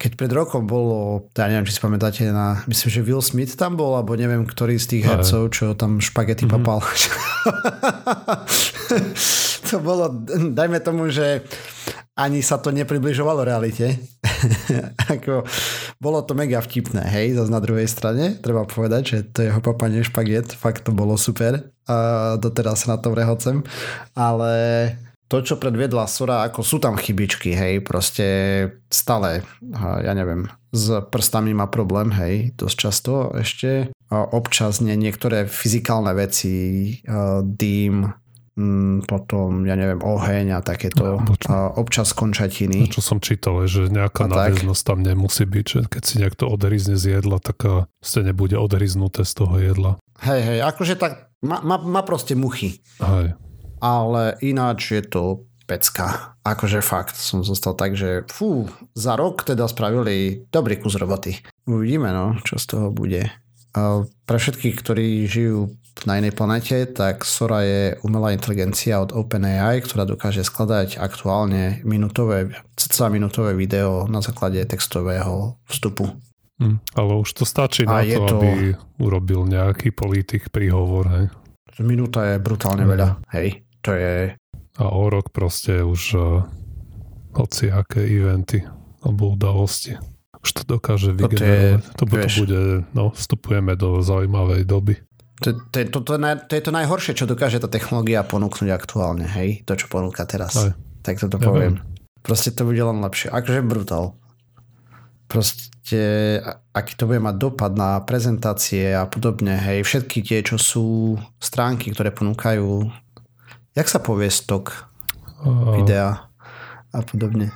keď 0.00 0.16
pred 0.16 0.32
rokom 0.32 0.64
bolo, 0.64 1.28
ja 1.37 1.46
neviem, 1.46 1.68
či 1.68 1.76
si 1.76 1.84
pamätáte 1.84 2.25
na, 2.32 2.64
myslím, 2.66 2.88
že 2.88 3.04
Will 3.04 3.22
Smith 3.22 3.52
tam 3.54 3.76
bol, 3.76 3.94
alebo 3.94 4.16
neviem, 4.16 4.49
ktorý 4.49 4.80
z 4.80 4.96
tých 4.96 5.04
Aj. 5.06 5.20
hercov, 5.20 5.52
čo 5.52 5.76
tam 5.76 6.00
špagety 6.00 6.49
mm-hmm. 6.49 6.64
papal. 6.64 6.80
to 9.68 9.76
bolo, 9.78 10.08
dajme 10.56 10.80
tomu, 10.80 11.12
že 11.12 11.44
ani 12.20 12.44
sa 12.44 12.60
to 12.60 12.68
nepribližovalo 12.68 13.48
realite. 13.48 13.96
Ako, 15.14 15.48
bolo 15.96 16.20
to 16.20 16.36
mega 16.36 16.60
vtipné, 16.60 17.00
hej, 17.08 17.32
zase 17.32 17.48
na 17.48 17.64
druhej 17.64 17.88
strane, 17.88 18.36
treba 18.36 18.68
povedať, 18.68 19.02
že 19.02 19.18
to 19.32 19.48
jeho 19.48 19.60
papanie 19.64 20.04
špaget, 20.04 20.52
fakt 20.52 20.84
to 20.84 20.92
bolo 20.92 21.16
super 21.16 21.72
a 21.88 22.36
doteraz 22.36 22.84
sa 22.84 22.94
na 22.94 22.98
to 23.00 23.16
rehocem, 23.16 23.64
ale 24.12 24.52
to, 25.30 25.40
čo 25.46 25.62
predviedla 25.62 26.10
Sora, 26.10 26.42
ako 26.42 26.60
sú 26.60 26.76
tam 26.82 26.98
chybičky, 26.98 27.54
hej, 27.54 27.80
proste 27.86 28.26
stále, 28.90 29.46
ja 29.78 30.12
neviem, 30.12 30.50
s 30.74 30.90
prstami 31.10 31.54
má 31.54 31.70
problém, 31.70 32.10
hej, 32.14 32.50
dosť 32.58 32.76
často 32.76 33.12
ešte. 33.38 33.94
Občas 34.10 34.82
nie, 34.82 34.98
niektoré 34.98 35.46
fyzikálne 35.46 36.14
veci, 36.18 36.98
dým, 37.46 38.10
potom, 39.00 39.64
ja 39.64 39.73
neviem, 39.73 39.99
oheň 39.99 40.47
a 40.52 40.61
takéto, 40.61 41.19
No, 41.19 41.35
čo- 41.35 41.49
a 41.49 41.73
občas 41.73 42.12
končatiny. 42.12 42.88
čo 42.88 43.00
som 43.00 43.19
čítal, 43.19 43.64
je, 43.64 43.69
že 43.69 43.83
nejaká 43.88 44.26
náväznosť 44.26 44.83
tam 44.85 44.99
nemusí 45.00 45.45
byť, 45.45 45.66
že 45.66 45.80
keď 45.87 46.02
si 46.02 46.14
niekto 46.19 46.45
odhryzne 46.47 46.95
z 46.95 47.19
jedla, 47.19 47.38
tak 47.38 47.59
a, 47.62 47.75
ste 47.99 48.21
nebude 48.23 48.54
odhryznuté 48.54 49.23
z 49.23 49.33
toho 49.35 49.54
jedla. 49.57 49.97
Hej, 50.21 50.40
hej, 50.42 50.59
akože 50.62 50.95
tak, 50.95 51.12
má, 51.40 51.61
má, 51.61 51.76
má 51.78 52.02
proste 52.02 52.35
muchy. 52.35 52.83
Hej. 52.99 53.33
ale 53.80 54.37
ináč 54.40 54.92
je 54.92 55.00
to 55.00 55.23
pecka. 55.64 56.37
Akože 56.42 56.83
fakt, 56.83 57.14
som 57.14 57.40
zostal 57.40 57.73
tak, 57.73 57.95
že 57.95 58.26
fú, 58.26 58.66
za 58.92 59.14
rok 59.14 59.40
teda 59.40 59.64
spravili 59.64 60.45
dobrý 60.50 60.76
kus 60.76 60.99
roboty. 60.99 61.38
Uvidíme, 61.64 62.11
no, 62.11 62.37
čo 62.42 62.59
z 62.59 62.66
toho 62.66 62.87
bude. 62.90 63.30
Pre 63.72 64.38
všetkých, 64.38 64.74
ktorí 64.76 65.26
žijú 65.26 65.70
na 66.02 66.16
inej 66.16 66.32
planete, 66.32 66.88
tak 66.88 67.22
Sora 67.22 67.60
je 67.60 67.82
umelá 68.00 68.32
inteligencia 68.32 68.98
od 68.98 69.12
OpenAI, 69.12 69.84
ktorá 69.84 70.08
dokáže 70.08 70.40
skladať 70.40 70.96
aktuálne 70.96 71.84
minutové, 71.84 72.50
cca 72.74 73.12
minutové 73.12 73.52
video 73.52 74.08
na 74.08 74.24
základe 74.24 74.64
textového 74.64 75.60
vstupu. 75.68 76.08
Hm. 76.56 76.76
Ale 76.94 77.12
už 77.16 77.30
to 77.32 77.44
stačí 77.44 77.84
A 77.84 78.00
na 78.00 78.04
to, 78.04 78.26
to- 78.26 78.40
aby 78.40 78.50
urobil 78.98 79.44
nejaký 79.44 79.92
politik 79.92 80.48
príhovor. 80.48 81.08
Hej. 81.08 81.24
Minúta 81.80 82.24
je 82.28 82.36
brutálne 82.36 82.84
Mhm. 82.84 82.90
veľa, 82.90 83.08
hej. 83.32 83.48
To 83.80 83.92
je 83.96 84.36
A 84.80 84.84
o 84.88 85.04
rok 85.12 85.28
proste 85.32 85.84
už 85.84 86.02
uh, 86.16 86.44
hociaké 87.32 88.00
eventy 88.08 88.64
alebo 89.00 89.32
udalosti. 89.32 89.96
Už 90.40 90.50
to 90.56 90.62
dokáže 90.64 91.12
je, 91.12 91.16
vygenerovať. 91.20 91.82
To, 91.85 92.04
to 92.04 92.04
vieš- 92.09 92.40
bude, 92.40 92.61
no, 92.97 93.12
vstupujeme 93.12 93.76
do 93.76 94.00
zaujímavej 94.00 94.64
doby. 94.64 94.94
To, 95.40 95.56
to, 95.56 95.76
je, 95.80 95.85
to, 95.88 95.99
to, 96.04 96.12
je 96.20 96.37
to 96.49 96.52
je 96.52 96.62
to 96.68 96.73
najhoršie, 96.73 97.12
čo 97.16 97.25
dokáže 97.25 97.64
tá 97.64 97.68
technológia 97.68 98.20
ponúknuť 98.20 98.68
aktuálne, 98.68 99.25
hej? 99.25 99.64
To, 99.64 99.73
čo 99.73 99.88
ponúka 99.88 100.28
teraz. 100.28 100.52
Aj. 100.52 100.76
Tak 101.00 101.16
toto 101.16 101.40
Ja 101.40 101.49
poviem. 101.49 101.75
Proste 102.20 102.52
to 102.52 102.68
bude 102.68 102.76
len 102.76 103.00
lepšie. 103.00 103.32
Akože 103.32 103.64
brutál. 103.64 104.20
Proste, 105.32 106.02
aký 106.76 106.92
to 106.92 107.09
bude 107.09 107.25
mať 107.25 107.37
dopad 107.40 107.73
na 107.73 108.04
prezentácie 108.04 108.92
a 108.92 109.09
podobne, 109.09 109.56
hej, 109.56 109.80
všetky 109.80 110.20
tie, 110.20 110.44
čo 110.44 110.61
sú 110.61 111.16
stránky, 111.40 111.88
ktoré 111.94 112.12
ponúkajú, 112.12 112.90
jak 113.73 113.88
sa 113.88 114.02
povie 114.02 114.28
stok 114.28 114.90
videa 115.73 116.28
a 116.92 116.99
podobne. 117.00 117.54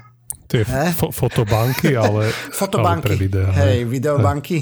Tie 0.55 0.63
He? 0.63 0.85
fo- 0.93 1.11
fotobanky, 1.11 1.93
ale, 1.93 2.31
Fotobanky, 2.61 3.03
ale 3.03 3.05
pre 3.05 3.15
videa. 3.17 3.49
hej, 3.53 3.79
videobanky, 3.85 4.59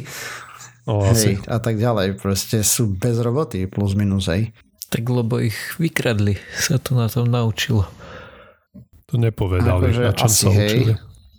No, 0.83 1.05
asi. 1.05 1.37
hej, 1.37 1.47
a 1.47 1.59
tak 1.59 1.77
ďalej. 1.77 2.17
Proste 2.17 2.61
sú 2.61 2.91
bez 2.91 3.15
roboty, 3.17 3.67
plus 3.67 3.93
minus, 3.93 4.27
hej. 4.27 4.51
Tak 4.89 5.05
lebo 5.05 5.39
ich 5.39 5.55
vykradli, 5.77 6.35
sa 6.53 6.77
to 6.77 6.93
na 6.93 7.07
tom 7.07 7.25
naučilo. 7.27 7.87
To 9.07 9.15
nepovedali, 9.15 9.89
Akože 9.89 10.03
na 10.03 10.13
čom 10.13 10.27
asi, 10.27 10.41
sa 10.41 10.51
hej. 10.51 10.67
učili. 10.67 10.95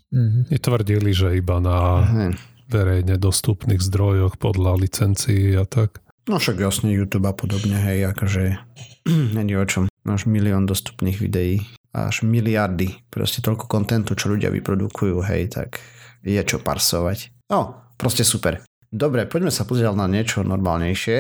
Mhm. 0.10 0.40
Netvrdili, 0.48 1.10
že 1.12 1.34
iba 1.34 1.58
na 1.58 1.78
Hej. 2.04 2.32
verejne 2.68 3.18
dostupných 3.18 3.82
zdrojoch 3.82 4.38
podľa 4.38 4.78
licencií 4.80 5.54
a 5.54 5.66
tak. 5.66 6.00
No 6.24 6.38
však 6.38 6.56
jasne 6.56 6.90
YouTube 6.90 7.26
a 7.26 7.34
podobne, 7.34 7.76
hej, 7.76 8.08
akože 8.08 8.56
není 9.38 9.54
o 9.54 9.66
čom. 9.66 9.90
Máš 10.02 10.24
milión 10.24 10.64
dostupných 10.64 11.18
videí, 11.18 11.64
až 11.94 12.26
miliardy, 12.26 13.06
proste 13.14 13.46
toľko 13.46 13.70
kontentu, 13.70 14.18
čo 14.18 14.34
ľudia 14.34 14.50
vyprodukujú, 14.50 15.22
hej, 15.30 15.54
tak 15.54 15.78
je 16.26 16.42
čo 16.42 16.58
parsovať. 16.58 17.46
No, 17.54 17.86
proste 18.02 18.26
super. 18.26 18.66
Dobre, 18.90 19.30
poďme 19.30 19.54
sa 19.54 19.66
pozrieť 19.66 19.94
na 19.94 20.10
niečo 20.10 20.42
normálnejšie. 20.42 21.18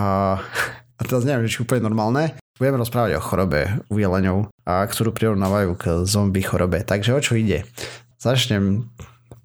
A, 0.00 0.04
a 0.98 1.00
teraz 1.04 1.28
neviem, 1.28 1.48
či 1.48 1.60
úplne 1.60 1.84
normálne. 1.84 2.36
Budeme 2.56 2.80
rozprávať 2.80 3.18
o 3.18 3.24
chorobe 3.24 3.84
u 3.90 3.98
jeleňov, 3.98 4.48
a 4.64 4.86
ktorú 4.86 5.10
prirovnávajú 5.10 5.70
k 5.74 5.84
zombie 6.08 6.46
chorobe. 6.46 6.86
Takže 6.86 7.10
o 7.12 7.20
čo 7.20 7.34
ide? 7.34 7.66
Začnem 8.22 8.88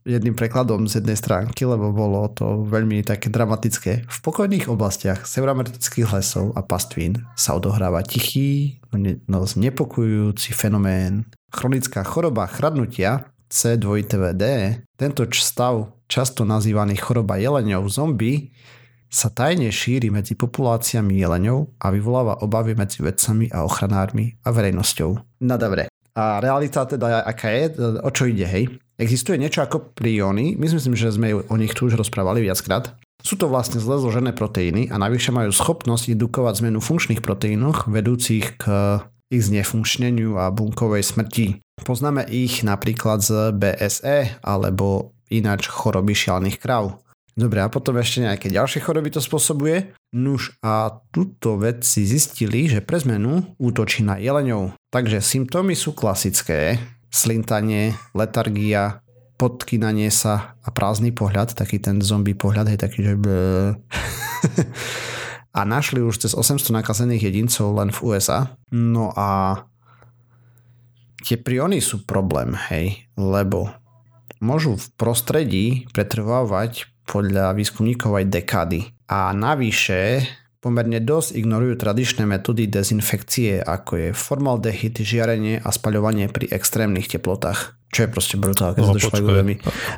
jedným 0.10 0.34
prekladom 0.34 0.90
z 0.90 1.00
jednej 1.00 1.16
stránky, 1.16 1.70
lebo 1.70 1.94
bolo 1.94 2.26
to 2.34 2.66
veľmi 2.66 3.06
také 3.06 3.30
dramatické. 3.30 4.10
V 4.10 4.18
pokojných 4.26 4.66
oblastiach 4.66 5.30
severoamerických 5.30 6.10
lesov 6.10 6.58
a 6.58 6.66
pastvín 6.66 7.22
sa 7.38 7.54
odohráva 7.54 8.02
tichý, 8.02 8.82
no 8.90 8.98
ne- 8.98 9.22
znepokojujúci 9.24 10.52
fenomén. 10.58 11.30
Chronická 11.54 12.02
choroba 12.02 12.50
chradnutia 12.50 13.30
C2TVD, 13.50 14.44
tento 14.98 15.26
stav, 15.34 15.94
často 16.06 16.46
nazývaný 16.46 16.98
choroba 16.98 17.38
jeleňov 17.38 17.90
zombie, 17.90 18.54
sa 19.10 19.34
tajne 19.34 19.74
šíri 19.74 20.14
medzi 20.14 20.38
populáciami 20.38 21.18
jeleňov 21.18 21.82
a 21.82 21.90
vyvoláva 21.90 22.46
obavy 22.46 22.78
medzi 22.78 23.02
vedcami 23.02 23.50
a 23.50 23.66
ochranármi 23.66 24.38
a 24.46 24.54
verejnosťou. 24.54 25.42
No 25.42 25.56
dobre. 25.58 25.90
A 26.14 26.38
realita 26.38 26.86
teda 26.86 27.26
aká 27.26 27.50
je? 27.50 27.66
O 28.06 28.10
čo 28.14 28.30
ide, 28.30 28.46
hej? 28.46 28.70
Existuje 29.00 29.40
niečo 29.40 29.64
ako 29.64 29.96
prióny, 29.96 30.60
my 30.60 30.68
myslím, 30.68 30.92
že 30.92 31.16
sme 31.16 31.32
o 31.32 31.56
nich 31.56 31.72
tu 31.72 31.88
už 31.88 31.96
rozprávali 31.96 32.44
viackrát. 32.44 33.00
Sú 33.24 33.40
to 33.40 33.48
vlastne 33.48 33.80
zle 33.80 33.96
zložené 33.96 34.36
proteíny 34.36 34.92
a 34.92 35.00
navyše 35.00 35.32
majú 35.32 35.56
schopnosť 35.56 36.12
indukovať 36.12 36.60
zmenu 36.64 36.84
funkčných 36.84 37.24
proteínoch, 37.24 37.88
vedúcich 37.88 38.60
k 38.60 38.64
ich 39.32 39.44
znefunkčneniu 39.48 40.36
a 40.36 40.52
bunkovej 40.52 41.08
smrti. 41.08 41.64
Poznáme 41.80 42.28
ich 42.28 42.60
napríklad 42.68 43.24
z 43.24 43.56
BSE 43.56 44.44
alebo 44.44 45.16
ináč 45.32 45.72
choroby 45.72 46.12
šialených 46.12 46.60
kráv. 46.60 47.00
Dobre, 47.40 47.64
a 47.64 47.72
potom 47.72 47.96
ešte 47.96 48.28
nejaké 48.28 48.52
ďalšie 48.52 48.84
choroby 48.84 49.16
to 49.16 49.24
spôsobuje. 49.24 49.96
Nuž 50.12 50.60
a 50.60 51.00
tuto 51.16 51.56
vedci 51.56 52.04
zistili, 52.04 52.68
že 52.68 52.84
pre 52.84 53.00
zmenu 53.00 53.56
útočí 53.56 54.04
na 54.04 54.20
jeleňov. 54.20 54.76
Takže 54.92 55.24
symptómy 55.24 55.72
sú 55.72 55.96
klasické. 55.96 56.76
Slintanie, 57.10 57.98
letargia, 58.14 59.02
podkynanie 59.40 60.12
sa 60.14 60.60
a 60.62 60.70
prázdny 60.70 61.16
pohľad, 61.16 61.56
taký 61.56 61.80
ten 61.80 62.04
zombie 62.04 62.36
pohľad, 62.36 62.70
hej, 62.70 62.80
taký, 62.80 63.00
že 63.02 63.16
a 65.58 65.60
našli 65.66 66.04
už 66.04 66.22
cez 66.22 66.36
800 66.36 66.76
nakazených 66.76 67.32
jedincov 67.32 67.74
len 67.74 67.90
v 67.90 68.00
USA. 68.04 68.54
No 68.70 69.16
a 69.16 69.64
tie 71.24 71.40
priony 71.40 71.80
sú 71.80 72.04
problém, 72.04 72.54
hej, 72.70 73.10
lebo 73.18 73.72
môžu 74.44 74.76
v 74.76 74.86
prostredí 74.96 75.66
pretrvávať 75.96 76.92
podľa 77.10 77.58
výskumníkov 77.58 78.22
aj 78.22 78.26
dekády. 78.30 78.82
A 79.10 79.34
navyše 79.34 80.30
pomerne 80.60 81.00
dosť 81.00 81.40
ignorujú 81.40 81.80
tradičné 81.80 82.28
metódy 82.28 82.68
dezinfekcie, 82.68 83.64
ako 83.64 83.92
je 83.96 84.10
formaldehyd, 84.12 85.00
žiarenie 85.00 85.64
a 85.64 85.70
spaľovanie 85.72 86.28
pri 86.28 86.52
extrémnych 86.52 87.08
teplotách. 87.08 87.80
Čo 87.90 88.06
je 88.06 88.10
proste 88.12 88.36
brutálne, 88.38 88.78
keď 88.78 88.86
No, 88.86 88.94
sa 88.94 89.10
počkaj. 89.10 89.56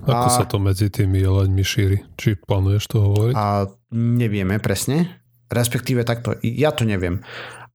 Ako 0.08 0.27
A- 0.32 0.38
sa 0.38 0.46
to 0.48 0.58
medzi 0.63 0.88
tými 0.88 1.20
jeleňmi 1.20 1.63
šíri? 1.65 1.98
Či 2.15 2.39
plánuješ 2.39 2.88
to 2.88 2.98
hovoriť? 3.03 3.34
A 3.36 3.68
nevieme 3.91 4.62
presne, 4.63 5.20
respektíve 5.51 6.08
takto, 6.08 6.39
ja 6.39 6.72
to 6.72 6.88
neviem. 6.88 7.20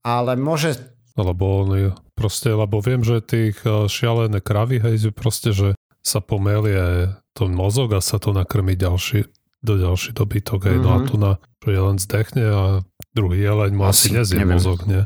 Ale 0.01 0.33
môže 0.33 0.79
Lebo 1.17 1.65
oni 1.65 1.89
proste, 2.13 2.53
lebo 2.53 2.77
viem, 2.77 3.01
že 3.01 3.21
tých 3.21 3.57
eh, 3.65 3.85
šialené 3.89 4.37
kravy, 4.41 4.77
hej, 4.79 5.09
že 5.09 5.11
proste, 5.13 5.49
že 5.49 5.73
sa 6.01 6.21
pomelie 6.23 7.09
to 7.35 7.49
mozog 7.51 7.91
a 7.93 8.01
sa 8.01 8.15
to 8.17 8.31
nakrmi 8.31 8.73
ďalší, 8.73 9.25
do 9.59 9.73
ďalší 9.75 10.11
dobytok, 10.11 10.61
hej, 10.65 10.77
no 10.77 10.89
a 10.91 10.99
Mhm. 10.99 11.05
tu 11.05 11.15
na, 11.15 11.31
že 11.57 11.69
jelen 11.71 11.97
zdechne 11.97 12.43
a 12.43 12.63
druhý 13.11 13.41
jeleň 13.41 13.71
mu 13.71 13.83
asi, 13.85 14.07
Asi, 14.07 14.15
nezie 14.15 14.37
neviem. 14.37 14.55
mozog, 14.55 14.85
nie? 14.85 15.03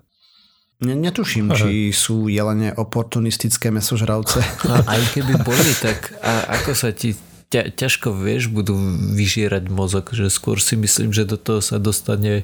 Ne, 0.79 0.93
netuším, 0.93 1.47
Aha. 1.47 1.57
či 1.61 1.89
sú 1.89 2.27
jelene 2.27 2.73
oportunistické 2.73 3.69
mesožravce. 3.69 4.41
A 4.67 4.81
aj 4.89 5.01
keby 5.13 5.33
boli, 5.39 5.71
tak 5.77 6.17
a 6.19 6.51
ako 6.53 6.71
sa 6.73 6.89
ti 6.89 7.13
ťa, 7.47 7.71
ťažko 7.71 8.11
vieš, 8.13 8.47
budú 8.47 8.73
vyžierať 9.11 9.67
mozog, 9.67 10.09
že 10.09 10.27
skôr 10.27 10.57
si 10.57 10.73
myslím, 10.75 11.11
že 11.11 11.23
do 11.23 11.35
toho 11.35 11.59
sa 11.59 11.77
dostane 11.77 12.43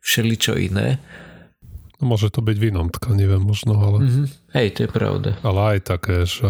všeličo 0.00 0.54
iné. 0.56 0.98
No, 1.96 2.08
môže 2.08 2.28
to 2.28 2.40
byť 2.40 2.56
v 2.56 2.68
inom 2.68 2.88
tkanive 2.88 3.38
možno, 3.38 3.74
ale, 3.74 3.98
Mhm. 4.00 4.08
Mhm. 4.08 4.24
Hej, 4.52 4.68
to 4.70 4.80
je 4.82 4.90
pravda. 4.90 5.30
ale 5.40 5.60
aj 5.72 5.78
také, 5.86 6.16
že... 6.22 6.48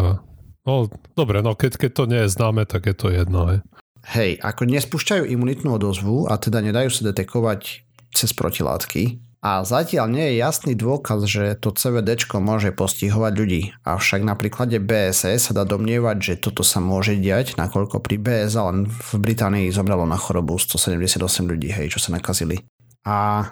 No, 0.61 0.85
dobre, 1.13 1.39
no 1.39 1.53
keď, 1.53 1.77
keď 1.77 1.91
to 1.93 2.03
nie 2.05 2.21
je 2.21 2.29
známe, 2.29 2.63
tak 2.63 2.85
je 2.85 2.93
to 2.93 3.07
jedno, 3.09 3.47
hej. 3.47 3.59
Hej, 4.07 4.39
ako 4.39 4.63
nespúšťajú 4.71 5.27
imunitnú 5.27 5.75
odozvu 5.75 6.31
a 6.31 6.39
teda 6.39 6.63
nedajú 6.63 6.87
sa 6.87 7.11
detekovať 7.11 7.83
cez 8.15 8.31
protilátky. 8.31 9.19
A 9.43 9.61
zatiaľ 9.61 10.09
nie 10.09 10.25
je 10.33 10.41
jasný 10.41 10.73
dôkaz, 10.73 11.27
že 11.29 11.59
to 11.59 11.69
CVD 11.75 12.17
môže 12.41 12.73
postihovať 12.73 13.33
ľudí. 13.37 13.61
Avšak 13.85 14.25
na 14.25 14.33
príklade 14.33 14.81
BSE 14.81 15.37
sa 15.37 15.51
dá 15.53 15.61
domnievať, 15.61 16.17
že 16.19 16.33
toto 16.41 16.65
sa 16.65 16.81
môže 16.81 17.19
diať, 17.19 17.53
nakoľko 17.59 18.01
pri 18.01 18.17
BSE 18.17 18.59
len 18.59 18.89
v 18.89 19.09
Británii 19.21 19.69
zomrelo 19.69 20.09
na 20.09 20.17
chorobu 20.17 20.57
178 20.57 21.21
ľudí, 21.45 21.69
hej, 21.69 21.93
čo 21.93 21.99
sa 22.01 22.15
nakazili. 22.15 22.65
A 23.05 23.45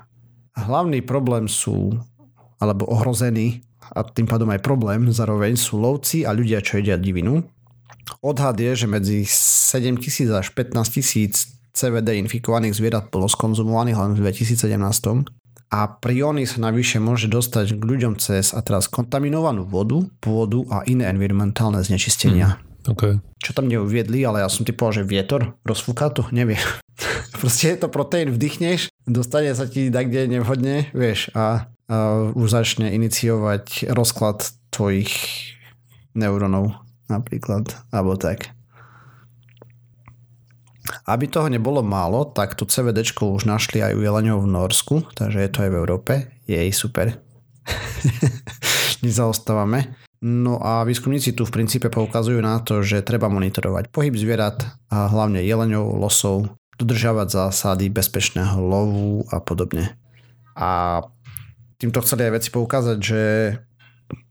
hlavný 0.57 1.05
problém 1.05 1.45
sú, 1.45 1.99
alebo 2.57 2.89
ohrození, 2.89 3.61
a 3.93 4.01
tým 4.01 4.25
pádom 4.25 4.49
aj 4.49 4.65
problém 4.65 5.13
zároveň 5.13 5.53
sú 5.53 5.77
lovci 5.77 6.25
a 6.25 6.33
ľudia, 6.33 6.65
čo 6.65 6.81
jedia 6.81 6.97
divinu, 6.97 7.45
Odhad 8.21 8.57
je, 8.59 8.85
že 8.85 8.87
medzi 8.87 9.25
7 9.27 9.97
tisíc 9.97 10.29
až 10.29 10.53
15 10.53 10.95
tisíc 10.95 11.55
CVD 11.75 12.21
infikovaných 12.23 12.77
zvierat 12.79 13.11
bolo 13.11 13.27
skonzumovaných 13.27 13.97
len 13.99 14.11
v 14.15 14.31
2017. 14.31 14.71
A 15.75 15.79
priony 15.91 16.47
sa 16.47 16.61
navyše 16.61 17.03
môže 17.03 17.27
dostať 17.27 17.75
k 17.75 17.83
ľuďom 17.83 18.15
cez 18.21 18.55
a 18.55 18.63
teraz 18.63 18.87
kontaminovanú 18.87 19.67
vodu, 19.67 19.99
pôdu 20.23 20.63
a 20.71 20.85
iné 20.87 21.09
environmentálne 21.11 21.83
znečistenia. 21.83 22.61
OK. 22.85 23.17
Čo 23.41 23.51
tam 23.51 23.65
neuviedli, 23.67 24.21
ale 24.23 24.45
ja 24.45 24.49
som 24.49 24.63
typoval, 24.63 25.01
že 25.01 25.09
vietor 25.09 25.57
rozfúka 25.65 26.13
to, 26.13 26.29
neviem. 26.29 26.61
Proste 27.41 27.75
je 27.75 27.77
to 27.81 27.91
proteín, 27.91 28.31
vdychneš, 28.31 28.93
dostane 29.09 29.51
sa 29.57 29.65
ti 29.65 29.89
tak, 29.89 30.13
kde 30.13 30.37
nevhodne, 30.39 30.87
vieš, 30.93 31.33
a, 31.33 31.67
a 31.89 31.95
už 32.31 32.47
začne 32.47 32.93
iniciovať 32.93 33.89
rozklad 33.89 34.45
tvojich 34.69 35.11
neurónov 36.13 36.84
napríklad, 37.11 37.69
alebo 37.93 38.17
tak. 38.17 38.55
Aby 41.09 41.25
toho 41.25 41.49
nebolo 41.49 41.81
málo, 41.81 42.29
tak 42.29 42.53
to 42.53 42.69
CVD 42.69 43.01
už 43.05 43.49
našli 43.49 43.81
aj 43.81 43.97
u 43.97 44.01
jeleňov 44.05 44.45
v 44.45 44.51
Norsku, 44.53 44.95
takže 45.17 45.41
je 45.41 45.49
to 45.49 45.59
aj 45.65 45.69
v 45.73 45.79
Európe. 45.81 46.13
Jej, 46.45 46.69
super. 46.73 47.17
Nezaostávame. 49.05 49.97
No 50.25 50.57
a 50.61 50.85
výskumníci 50.85 51.33
tu 51.37 51.45
v 51.45 51.53
princípe 51.53 51.89
poukazujú 51.89 52.41
na 52.41 52.57
to, 52.61 52.81
že 52.81 53.05
treba 53.05 53.29
monitorovať 53.29 53.93
pohyb 53.93 54.13
zvierat 54.17 54.65
a 54.89 55.05
hlavne 55.09 55.41
jeleňov, 55.41 56.01
losov, 56.01 56.49
dodržiavať 56.81 57.27
zásady 57.29 57.93
bezpečného 57.93 58.57
lovu 58.57 59.25
a 59.29 59.37
podobne. 59.37 59.93
A 60.55 61.01
týmto 61.77 62.01
chceli 62.01 62.25
aj 62.29 62.33
veci 62.41 62.49
poukázať, 62.49 62.97
že 62.97 63.21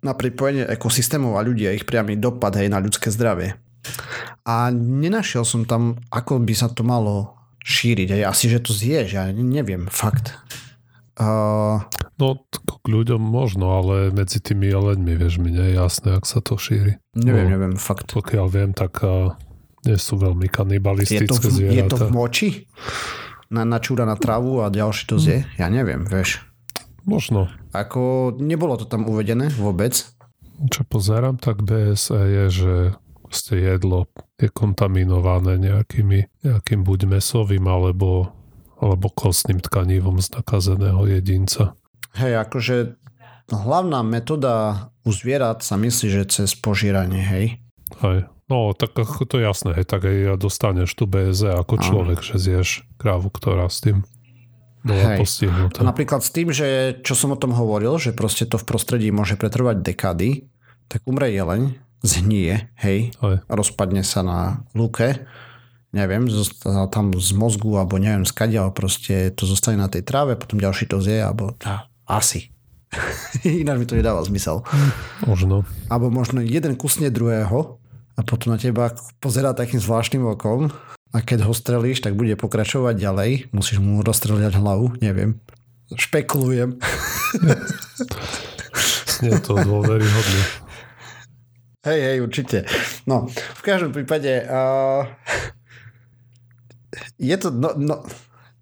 na 0.04 0.12
pripojenie 0.12 0.68
ekosystémov 0.68 1.38
a 1.38 1.44
ľudí 1.44 1.66
a 1.66 1.74
ich 1.74 1.88
priamy 1.88 2.14
dopad 2.20 2.54
hej, 2.54 2.68
na 2.68 2.78
ľudské 2.78 3.08
zdravie. 3.10 3.58
a 4.44 4.72
nenašiel 4.72 5.44
som 5.44 5.64
tam, 5.64 6.00
ako 6.12 6.40
by 6.40 6.54
sa 6.56 6.68
to 6.68 6.84
malo 6.84 7.36
šíriť. 7.64 8.20
Aj 8.20 8.36
asi, 8.36 8.52
že 8.52 8.60
to 8.60 8.76
zješ, 8.76 9.16
ja 9.16 9.24
neviem, 9.32 9.88
fakt. 9.88 10.36
Uh, 11.14 11.80
no, 12.18 12.42
k 12.50 12.84
ľuďom 12.90 13.22
možno, 13.22 13.78
ale 13.78 14.10
medzi 14.10 14.42
tými 14.42 14.66
jeleňmi, 14.66 15.14
vieš, 15.14 15.38
mi 15.38 15.54
nie 15.54 15.72
je 15.72 15.74
jasné, 15.78 16.18
ak 16.18 16.26
sa 16.26 16.42
to 16.42 16.58
šíri. 16.58 16.98
Neviem, 17.14 17.46
no, 17.48 17.52
neviem, 17.54 17.74
fakt. 17.78 18.12
Pokiaľ 18.12 18.46
viem, 18.50 18.70
tak 18.74 19.00
uh, 19.06 19.32
nie 19.86 19.96
sú 19.96 20.18
veľmi 20.20 20.50
kanibalistické 20.50 21.24
je 21.24 21.30
to 21.30 21.38
v, 21.38 21.44
zvieratá. 21.54 21.80
Je 21.80 21.84
to 21.88 21.96
v 22.02 22.08
moči? 22.10 22.48
Na, 23.48 23.62
načúra 23.62 24.04
na 24.04 24.18
travu 24.18 24.60
a 24.60 24.68
ďalší 24.68 25.04
to 25.06 25.16
zje? 25.22 25.46
Ja 25.56 25.70
neviem, 25.70 26.04
vieš. 26.04 26.42
Možno. 27.06 27.46
Ako 27.74 28.32
nebolo 28.38 28.78
to 28.78 28.86
tam 28.86 29.10
uvedené 29.10 29.50
vôbec. 29.58 29.98
Čo 30.70 30.86
pozerám, 30.86 31.42
tak 31.42 31.66
BSE 31.66 32.22
je, 32.22 32.44
že 32.48 32.74
ste 33.34 33.58
jedlo 33.58 34.06
je 34.38 34.46
kontaminované 34.46 35.58
nejakými, 35.58 36.46
nejakým 36.46 36.86
buď 36.86 37.18
mesovým 37.18 37.66
alebo 37.66 38.30
alebo 38.84 39.08
kostným 39.08 39.64
tkanivom 39.64 40.20
z 40.20 40.36
nakazeného 40.36 41.08
jedinca. 41.08 41.72
Hej, 42.18 42.44
akože 42.46 42.76
hlavná 43.48 44.04
metóda 44.04 44.88
u 45.08 45.10
zvierat 45.10 45.64
sa 45.64 45.80
myslí, 45.80 46.06
že 46.10 46.22
cez 46.28 46.52
požíranie, 46.52 47.24
hej? 47.24 47.46
Hej. 48.04 48.28
No, 48.44 48.76
tak 48.76 48.92
ako 48.92 49.24
to 49.24 49.40
jasné, 49.40 49.72
hej, 49.72 49.88
tak 49.88 50.04
aj 50.04 50.36
dostaneš 50.36 50.92
tu 50.92 51.08
BZ 51.08 51.64
ako 51.64 51.80
človek, 51.80 52.20
že 52.20 52.36
zješ 52.36 52.68
krávu, 53.00 53.32
ktorá 53.32 53.72
s 53.72 53.80
tým 53.80 54.04
bola 54.84 55.16
hej. 55.16 55.18
postihnutá. 55.24 55.80
Napríklad 55.80 56.20
s 56.20 56.30
tým, 56.30 56.52
že 56.52 57.00
čo 57.00 57.16
som 57.16 57.32
o 57.32 57.40
tom 57.40 57.56
hovoril, 57.56 57.96
že 57.96 58.12
proste 58.12 58.44
to 58.44 58.60
v 58.60 58.68
prostredí 58.68 59.08
môže 59.08 59.34
pretrvať 59.40 59.80
dekady, 59.80 60.46
tak 60.86 61.00
umre 61.08 61.32
jeleň, 61.32 61.80
zhnie, 62.04 62.68
hej, 62.78 63.16
hej. 63.16 63.36
rozpadne 63.48 64.04
sa 64.04 64.20
na 64.20 64.62
lúke 64.76 65.24
neviem, 65.94 66.26
tam 66.90 67.14
z 67.14 67.30
mozgu 67.38 67.78
alebo 67.78 68.02
neviem 68.02 68.26
skadiaľ 68.26 68.74
proste 68.74 69.30
to 69.30 69.46
zostane 69.46 69.78
na 69.78 69.86
tej 69.86 70.02
tráve, 70.02 70.34
potom 70.34 70.58
ďalší 70.58 70.90
to 70.90 70.98
zje, 70.98 71.22
alebo 71.22 71.54
tá, 71.54 71.86
asi. 72.10 72.50
Ináč 73.46 73.78
mi 73.78 73.86
to 73.86 73.94
nedáva 73.94 74.26
zmysel. 74.26 74.66
Možno. 75.22 75.62
Alebo 75.86 76.10
možno 76.10 76.42
jeden 76.42 76.74
kusne 76.74 77.14
druhého 77.14 77.78
a 78.18 78.20
potom 78.26 78.54
na 78.54 78.58
teba 78.58 78.90
pozerá 79.22 79.54
takým 79.54 79.78
zvláštnym 79.78 80.26
okom 80.34 80.74
a 81.14 81.23
keď 81.23 81.47
ho 81.47 81.54
strelíš, 81.54 82.02
tak 82.02 82.18
bude 82.18 82.35
pokračovať 82.35 82.99
ďalej. 82.99 83.30
Musíš 83.54 83.78
mu 83.78 84.02
rozstreliať 84.02 84.59
hlavu, 84.59 84.99
neviem. 84.99 85.38
Špekulujem. 85.94 86.75
Nie 89.23 89.38
to 89.38 89.54
dôveryhodné. 89.54 90.42
Hej, 91.87 92.00
hej, 92.02 92.18
určite. 92.18 92.59
No, 93.06 93.30
v 93.30 93.62
každom 93.62 93.94
prípade 93.94 94.42
uh, 94.42 95.06
je 97.21 97.37
to 97.38 97.54
no, 97.54 97.76
no, 97.78 98.02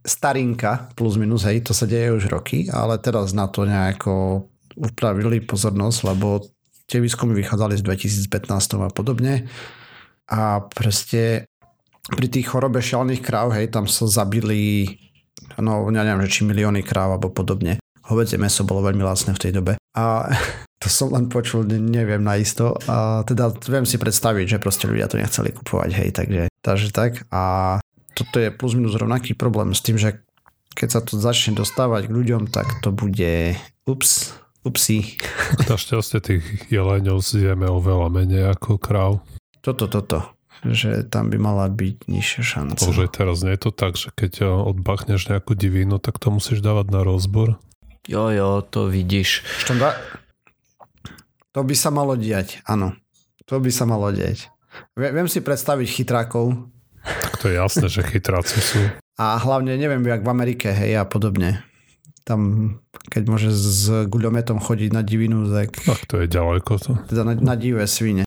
starinka, 0.04 0.92
plus 0.92 1.16
minus, 1.16 1.48
hej, 1.48 1.64
to 1.64 1.72
sa 1.72 1.88
deje 1.88 2.12
už 2.12 2.28
roky, 2.28 2.68
ale 2.68 2.98
teraz 2.98 3.32
na 3.32 3.48
to 3.48 3.64
nejako 3.64 4.44
upravili 4.76 5.40
pozornosť, 5.40 5.98
lebo 6.12 6.42
tie 6.90 6.98
výskumy 6.98 7.32
vychádzali 7.32 7.78
z 7.78 7.82
2015 8.28 8.82
a 8.82 8.90
podobne 8.90 9.46
a 10.26 10.64
proste 10.66 11.46
pri 12.10 12.26
tých 12.26 12.50
chorobe 12.50 12.82
šialných 12.82 13.22
kráv, 13.22 13.54
hej, 13.54 13.70
tam 13.70 13.86
sa 13.86 14.10
zabili 14.10 14.90
no, 15.58 15.86
ja 15.90 16.02
neviem, 16.02 16.26
či 16.26 16.42
milióny 16.42 16.82
kráv 16.82 17.18
alebo 17.18 17.30
podobne. 17.30 17.78
Hovedzie 18.10 18.40
meso 18.40 18.66
bolo 18.66 18.82
veľmi 18.82 19.02
lacné 19.06 19.30
v 19.34 19.42
tej 19.42 19.52
dobe. 19.54 19.72
A 19.94 20.26
to 20.82 20.90
som 20.90 21.14
len 21.14 21.30
počul, 21.30 21.62
neviem 21.66 22.22
naisto. 22.22 22.74
A 22.90 23.22
teda 23.22 23.54
viem 23.70 23.86
si 23.86 23.98
predstaviť, 23.98 24.58
že 24.58 24.62
proste 24.62 24.90
ľudia 24.90 25.06
to 25.06 25.20
nechceli 25.20 25.54
kupovať, 25.54 25.90
hej, 25.94 26.08
takže, 26.10 26.42
takže 26.64 26.88
tak. 26.90 27.22
A 27.30 27.78
toto 28.12 28.42
je 28.42 28.50
plus 28.50 28.74
minus 28.74 28.98
rovnaký 28.98 29.38
problém 29.38 29.72
s 29.72 29.84
tým, 29.84 29.96
že 29.96 30.20
keď 30.72 30.88
sa 30.88 31.00
to 31.04 31.20
začne 31.20 31.54
dostávať 31.54 32.08
k 32.08 32.16
ľuďom, 32.16 32.48
tak 32.48 32.80
to 32.80 32.90
bude 32.90 33.54
ups, 33.84 34.32
upsi. 34.64 35.20
Našťastie 35.68 36.18
tých 36.18 36.44
jeleňov 36.72 37.20
zjeme 37.20 37.68
oveľa 37.68 38.08
menej 38.08 38.44
ako 38.56 38.80
kráv. 38.80 39.20
Toto, 39.62 39.86
toto 39.86 40.31
že 40.62 41.02
tam 41.10 41.30
by 41.30 41.38
mala 41.42 41.66
byť 41.66 42.06
nižšia 42.06 42.42
šanca. 42.42 42.82
Bože, 42.86 43.06
teraz 43.10 43.42
nie 43.42 43.54
je 43.58 43.62
to 43.66 43.70
tak, 43.74 43.98
že 43.98 44.14
keď 44.14 44.46
odbachneš 44.62 45.26
nejakú 45.26 45.58
divinu, 45.58 45.98
tak 45.98 46.22
to 46.22 46.30
musíš 46.30 46.62
dávať 46.62 46.94
na 46.94 47.02
rozbor? 47.02 47.58
Jo, 48.06 48.30
jo, 48.30 48.62
to 48.62 48.86
vidíš. 48.86 49.42
Čo 49.66 49.78
da... 49.78 49.98
To 51.52 51.60
by 51.66 51.74
sa 51.76 51.90
malo 51.92 52.16
diať, 52.16 52.64
áno. 52.64 52.96
To 53.50 53.60
by 53.60 53.68
sa 53.68 53.84
malo 53.84 54.08
diať. 54.14 54.48
Viem 54.96 55.28
si 55.28 55.44
predstaviť 55.44 55.88
chytrákov, 56.00 56.72
tak 57.02 57.34
to 57.42 57.50
je 57.50 57.58
jasné, 57.58 57.86
že 57.90 58.06
chytráci 58.06 58.58
sú. 58.62 58.80
A 59.18 59.36
hlavne 59.36 59.74
neviem, 59.74 60.00
jak 60.06 60.22
v 60.22 60.30
Amerike, 60.30 60.70
hej, 60.70 60.96
a 60.96 61.04
podobne. 61.04 61.60
Tam, 62.22 62.72
keď 63.10 63.22
môže 63.26 63.50
s 63.50 63.90
guľometom 64.06 64.62
chodiť 64.62 64.90
na 64.94 65.02
divinu, 65.02 65.50
tak... 65.50 65.74
Tak 65.82 66.06
to 66.06 66.22
je 66.22 66.30
ďaleko 66.30 66.72
to. 66.78 66.90
Teda 67.10 67.26
na, 67.26 67.34
na 67.34 67.54
divé 67.58 67.84
svine. 67.90 68.22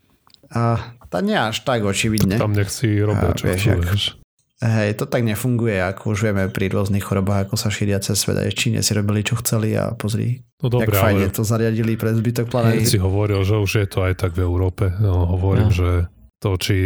A 0.52 0.95
to 1.10 1.18
nie 1.22 1.38
až 1.38 1.62
tak 1.62 1.86
očividne. 1.86 2.38
Tam 2.40 2.54
nech 2.56 2.70
si 2.70 3.00
robia, 3.00 3.32
čo 3.36 3.44
vieš, 3.52 3.64
vieš. 3.80 4.04
Hej, 4.64 4.96
to 4.96 5.06
tak 5.06 5.28
nefunguje, 5.28 5.84
ako 5.84 6.16
už 6.16 6.32
vieme 6.32 6.48
pri 6.48 6.72
rôznych 6.72 7.04
chorobách, 7.04 7.52
ako 7.52 7.60
sa 7.60 7.68
šíria 7.68 8.00
cez 8.00 8.24
svet. 8.24 8.40
Aj 8.40 8.48
v 8.48 8.56
Číne 8.56 8.80
si 8.80 8.96
robili, 8.96 9.20
čo 9.20 9.36
chceli 9.44 9.76
a 9.76 9.92
pozri, 9.92 10.48
no 10.64 10.72
dobré, 10.72 10.96
jak 10.96 11.04
fajne 11.04 11.28
to 11.36 11.44
zariadili 11.44 12.00
pre 12.00 12.16
zbytok 12.16 12.48
planéty. 12.48 12.88
si 12.88 12.96
hovoril, 12.96 13.44
že 13.44 13.60
už 13.60 13.72
je 13.84 13.88
to 13.92 14.08
aj 14.08 14.16
tak 14.16 14.32
v 14.40 14.48
Európe. 14.48 14.96
No, 15.04 15.28
hovorím, 15.28 15.70
no. 15.70 15.76
že 15.76 15.90
to, 16.40 16.56
či 16.56 16.78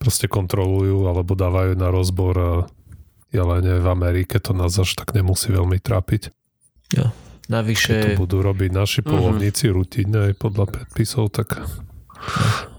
proste 0.00 0.24
kontrolujú 0.24 1.04
alebo 1.04 1.36
dávajú 1.36 1.76
na 1.76 1.92
rozbor 1.92 2.66
jelene 3.28 3.80
v 3.80 3.86
Amerike, 3.86 4.40
to 4.40 4.56
nás 4.56 4.72
až 4.80 4.96
tak 4.96 5.12
nemusí 5.12 5.52
veľmi 5.52 5.80
trápiť. 5.84 6.32
Jo. 6.96 7.12
Navyše... 7.52 7.92
Keď 7.92 8.16
to 8.16 8.22
budú 8.24 8.38
robiť 8.40 8.70
naši 8.72 9.00
mhm. 9.04 9.08
polovníci 9.08 9.68
uh-huh. 9.68 9.76
rutinne 9.76 10.18
aj 10.30 10.34
podľa 10.40 10.64
predpisov, 10.72 11.28
tak... 11.28 11.60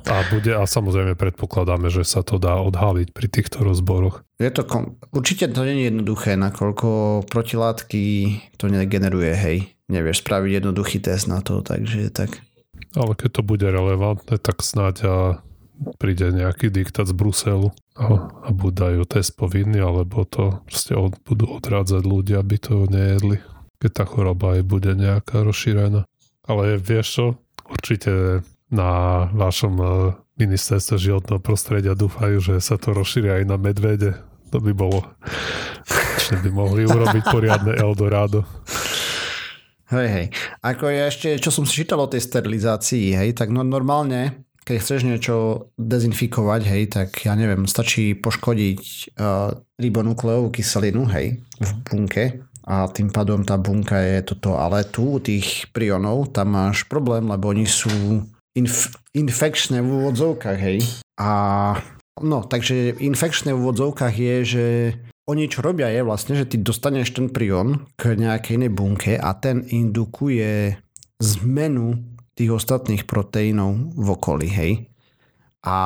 A, 0.04 0.20
bude, 0.28 0.52
a 0.52 0.64
samozrejme 0.68 1.16
predpokladáme, 1.16 1.88
že 1.88 2.04
sa 2.04 2.24
to 2.24 2.36
dá 2.36 2.60
odhaliť 2.60 3.16
pri 3.16 3.28
týchto 3.32 3.64
rozboroch. 3.64 4.24
Je 4.40 4.52
to 4.52 4.68
kom... 4.68 5.00
Určite 5.16 5.48
to 5.56 5.64
nie 5.64 5.84
je 5.84 5.88
jednoduché, 5.92 6.36
nakoľko 6.36 7.24
protilátky 7.32 8.04
to 8.60 8.68
negeneruje, 8.68 9.32
hej. 9.32 9.58
Nevieš 9.88 10.24
spraviť 10.24 10.64
jednoduchý 10.64 11.00
test 11.00 11.32
na 11.32 11.40
to, 11.40 11.64
takže 11.64 12.12
tak. 12.12 12.44
Ale 12.94 13.16
keď 13.16 13.40
to 13.40 13.42
bude 13.48 13.64
relevantné, 13.64 14.38
tak 14.44 14.60
snáď 14.60 14.96
a 15.08 15.16
príde 15.98 16.30
nejaký 16.30 16.70
diktát 16.70 17.10
z 17.10 17.16
Bruselu 17.16 17.74
a, 17.96 18.30
a 18.30 18.50
buď 18.52 18.72
dajú 18.74 19.02
test 19.08 19.34
povinný, 19.40 19.82
alebo 19.82 20.28
to 20.28 20.62
proste 20.68 20.94
od, 20.94 21.18
budú 21.26 21.50
odrádzať 21.58 22.04
ľudia, 22.06 22.44
aby 22.44 22.56
to 22.60 22.86
nejedli, 22.92 23.42
keď 23.82 23.92
tá 23.92 24.06
choroba 24.06 24.60
aj 24.60 24.64
bude 24.68 24.92
nejaká 24.94 25.42
rozšírená. 25.42 26.06
Ale 26.44 26.76
vieš 26.76 27.08
čo, 27.08 27.26
určite 27.72 28.44
na 28.74 28.90
vašom 29.30 29.74
e, 29.78 29.86
ministerstve 30.42 30.98
životného 30.98 31.40
prostredia 31.40 31.94
dúfajú, 31.94 32.42
že 32.42 32.56
sa 32.58 32.82
to 32.82 32.98
rozšíri 32.98 33.30
aj 33.30 33.44
na 33.46 33.58
medvede. 33.62 34.18
To 34.50 34.58
by 34.58 34.74
bolo, 34.74 35.06
že 36.26 36.42
by 36.42 36.50
mohli 36.50 36.90
urobiť 36.90 37.24
poriadne 37.30 37.78
Eldorado. 37.78 38.42
Hej, 39.94 40.08
hej. 40.10 40.28
Ako 40.66 40.90
je 40.90 41.00
ešte, 41.06 41.30
čo 41.38 41.54
som 41.54 41.70
si 41.70 41.86
čítal 41.86 42.02
o 42.02 42.10
tej 42.10 42.26
sterilizácii, 42.26 43.14
hej, 43.14 43.38
tak 43.38 43.54
no 43.54 43.62
normálne 43.62 44.42
keď 44.64 44.80
chceš 44.80 45.02
niečo 45.04 45.36
dezinfikovať, 45.76 46.62
hej, 46.64 46.84
tak 46.88 47.10
ja 47.28 47.36
neviem, 47.36 47.68
stačí 47.68 48.16
poškodiť 48.16 48.82
uh, 49.20 49.52
ribonukleovú 49.76 50.56
kyselinu, 50.56 51.04
hej, 51.12 51.44
v 51.60 51.72
bunke 51.84 52.48
a 52.64 52.88
tým 52.88 53.12
pádom 53.12 53.44
tá 53.44 53.60
bunka 53.60 54.00
je 54.00 54.24
toto, 54.24 54.56
ale 54.56 54.88
tu 54.88 55.04
u 55.04 55.20
tých 55.20 55.68
prionov 55.76 56.32
tam 56.32 56.56
máš 56.56 56.88
problém, 56.88 57.28
lebo 57.28 57.52
oni 57.52 57.68
sú 57.68 58.24
inf- 58.58 58.94
infekčné 59.14 59.82
v 59.82 59.90
úvodzovkách, 59.90 60.60
hej. 60.60 60.80
A 61.18 61.30
no, 62.22 62.46
takže 62.46 62.98
infekčné 62.98 63.54
v 63.54 63.62
úvodzovkách 63.62 64.16
je, 64.18 64.36
že 64.46 64.66
oni 65.24 65.48
čo 65.48 65.64
robia 65.64 65.88
je 65.88 66.04
vlastne, 66.04 66.36
že 66.36 66.50
ty 66.50 66.60
dostaneš 66.60 67.16
ten 67.16 67.32
prion 67.32 67.88
k 67.96 68.20
nejakej 68.20 68.60
inej 68.60 68.72
bunke 68.76 69.14
a 69.16 69.32
ten 69.40 69.64
indukuje 69.64 70.76
zmenu 71.24 71.96
tých 72.36 72.52
ostatných 72.52 73.08
proteínov 73.08 73.96
v 73.96 74.08
okolí, 74.10 74.50
hej. 74.52 74.72
A 75.64 75.78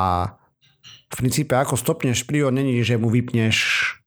v 1.07 1.15
princípe 1.15 1.53
ako 1.53 1.77
stopneš 1.77 2.25
prior, 2.25 2.49
není, 2.49 2.81
že 2.81 2.97
mu 2.97 3.13
vypneš 3.13 3.55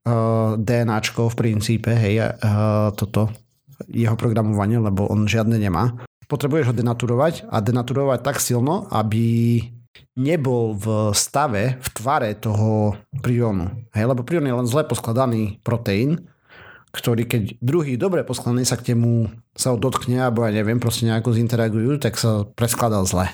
uh, 0.03 0.59
DNAčko 0.59 1.31
v 1.31 1.35
princípe, 1.37 1.95
hej, 1.95 2.27
uh, 2.27 2.91
toto 2.93 3.31
jeho 3.89 4.13
programovanie, 4.19 4.77
lebo 4.77 5.07
on 5.09 5.25
žiadne 5.25 5.57
nemá. 5.57 5.95
Potrebuješ 6.31 6.71
ho 6.71 6.77
denaturovať 6.79 7.51
a 7.51 7.59
denaturovať 7.59 8.19
tak 8.23 8.39
silno, 8.39 8.87
aby 8.87 9.59
nebol 10.15 10.71
v 10.75 11.11
stave, 11.11 11.75
v 11.75 11.87
tvare 11.91 12.31
toho 12.39 12.95
prionu. 13.19 13.67
Hej, 13.91 14.07
lebo 14.07 14.23
prion 14.23 14.47
je 14.47 14.55
len 14.55 14.67
zle 14.67 14.87
poskladaný 14.87 15.59
proteín, 15.59 16.31
ktorý 16.91 17.23
keď 17.27 17.59
druhý 17.63 17.95
dobre 17.95 18.23
poskladaný 18.23 18.67
sa 18.67 18.79
k 18.79 18.95
temu 18.95 19.31
sa 19.55 19.75
ho 19.75 19.77
dotkne, 19.79 20.23
alebo 20.23 20.43
ja 20.47 20.51
neviem, 20.51 20.79
proste 20.79 21.07
nejako 21.07 21.35
zinteragujú, 21.35 21.99
tak 21.99 22.19
sa 22.19 22.47
preskladá 22.47 23.03
zle. 23.07 23.31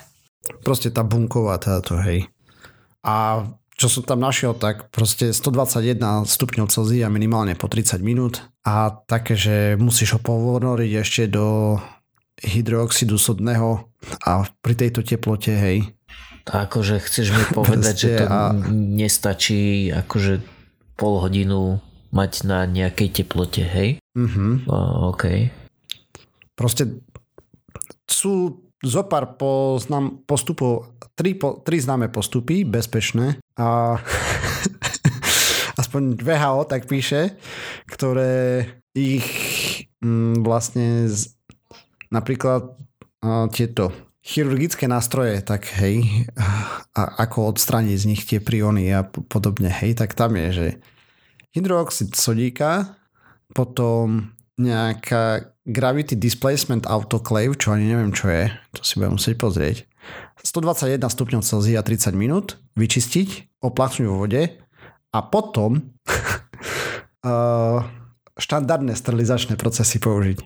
Proste 0.62 0.94
tá 0.94 1.02
bunková 1.02 1.58
táto, 1.58 1.98
hej. 2.02 2.30
A 3.02 3.46
čo 3.78 3.90
som 3.90 4.02
tam 4.02 4.26
našiel, 4.26 4.58
tak 4.58 4.90
proste 4.90 5.30
121 5.30 6.26
stupňov 6.26 6.66
Celzia 6.70 7.14
minimálne 7.14 7.54
po 7.54 7.70
30 7.70 8.02
minút 8.02 8.42
a 8.66 8.90
také, 8.90 9.38
že 9.38 9.78
musíš 9.78 10.18
ho 10.18 10.20
povornoriť 10.22 10.92
ešte 10.98 11.24
do 11.30 11.78
hydroxidu 12.42 13.18
sodného 13.18 13.90
a 14.26 14.46
pri 14.62 14.74
tejto 14.78 15.02
teplote, 15.02 15.54
hej. 15.54 15.90
Akože 16.48 17.04
chceš 17.04 17.34
mi 17.34 17.44
povedať, 17.52 17.96
že 17.98 18.12
to 18.24 18.26
a... 18.30 18.56
nestačí 18.72 19.92
akože 19.92 20.40
pol 20.96 21.20
hodinu 21.20 21.84
mať 22.16 22.48
na 22.48 22.64
nejakej 22.64 23.22
teplote, 23.24 23.62
hej? 23.62 24.00
Mhm. 24.16 24.70
Uh, 24.70 25.12
OK. 25.12 25.52
Proste 26.58 27.04
sú 28.08 28.66
zo 28.82 29.04
pár 29.10 29.36
poznám 29.36 30.22
postupov, 30.26 30.98
tri, 31.18 31.34
po, 31.34 31.62
tri 31.66 31.82
známe 31.82 32.14
postupy, 32.14 32.62
bezpečné 32.64 33.42
a 33.58 33.98
aspoň 35.82 36.18
VHO 36.18 36.62
tak 36.70 36.86
píše, 36.86 37.38
ktoré 37.90 38.66
ich 38.94 39.28
mm, 40.02 40.42
vlastne 40.46 41.10
z, 41.10 41.37
napríklad 42.14 42.76
a, 43.22 43.48
tieto 43.52 43.92
chirurgické 44.28 44.92
nástroje, 44.92 45.40
tak 45.40 45.72
hej, 45.80 46.28
a 46.92 47.02
ako 47.24 47.56
odstrániť 47.56 47.96
z 47.96 48.10
nich 48.12 48.22
tie 48.28 48.44
priony 48.44 48.92
a 48.92 49.08
podobne, 49.08 49.72
hej, 49.72 49.96
tak 49.96 50.20
tam 50.20 50.36
je, 50.36 50.48
že 50.52 50.68
hydroxid 51.56 52.12
sodíka, 52.12 53.00
potom 53.56 54.36
nejaká 54.60 55.56
Gravity 55.64 56.20
Displacement 56.20 56.84
Autoclave, 56.84 57.56
čo 57.56 57.72
ani 57.72 57.88
neviem, 57.88 58.12
čo 58.12 58.28
je, 58.28 58.52
to 58.76 58.82
si 58.84 59.00
budem 59.00 59.16
musieť 59.16 59.36
pozrieť. 59.40 59.78
121 60.44 61.00
stupňov 61.08 61.42
Celzia 61.44 61.80
30 61.84 62.16
minút, 62.16 62.60
vyčistiť, 62.76 63.60
oplachnúť 63.64 64.08
vo 64.08 64.28
vode 64.28 64.44
a 65.12 65.20
potom 65.24 65.96
uh, 67.28 67.84
štandardné 68.38 68.94
sterilizačné 68.96 69.60
procesy 69.60 70.00
použiť. 70.00 70.40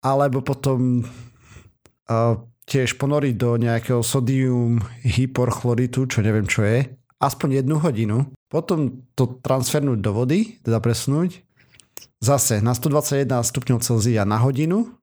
Alebo 0.00 0.40
potom 0.40 1.04
uh, 1.04 2.34
tiež 2.64 2.96
ponoriť 2.96 3.34
do 3.36 3.60
nejakého 3.60 4.00
sodium 4.00 4.80
hyporchloritu, 5.02 6.06
čo 6.06 6.22
neviem 6.22 6.46
čo 6.46 6.64
je, 6.64 6.86
aspoň 7.20 7.60
jednu 7.60 7.76
hodinu, 7.82 8.30
potom 8.48 9.04
to 9.14 9.38
transfernúť 9.44 9.98
do 10.00 10.10
vody, 10.16 10.58
teda 10.64 10.80
presunúť 10.80 11.44
zase 12.20 12.60
na 12.60 12.76
121 12.76 13.26
stupňov 13.42 13.78
Celzia 13.80 14.22
na 14.28 14.38
hodinu. 14.38 14.96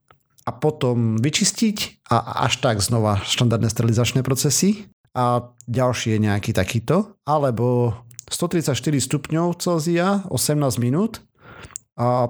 A 0.48 0.56
potom 0.56 1.20
vyčistiť 1.20 2.08
a 2.08 2.48
až 2.48 2.64
tak 2.64 2.80
znova 2.80 3.20
štandardné 3.20 3.68
sterilizačné 3.68 4.24
procesy. 4.24 4.88
A 5.12 5.52
ďalší 5.68 6.16
je 6.16 6.24
nejaký 6.24 6.56
takýto, 6.56 7.20
alebo 7.28 8.00
134 8.32 8.80
stupňov 8.80 9.60
Celzia 9.60 10.24
18 10.32 10.80
minút 10.80 11.20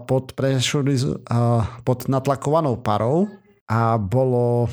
pod, 0.07 0.31
prešuriz- 0.33 1.19
pod 1.83 1.99
natlakovanou 2.07 2.79
parou 2.79 3.27
a 3.67 3.99
bolo 3.99 4.71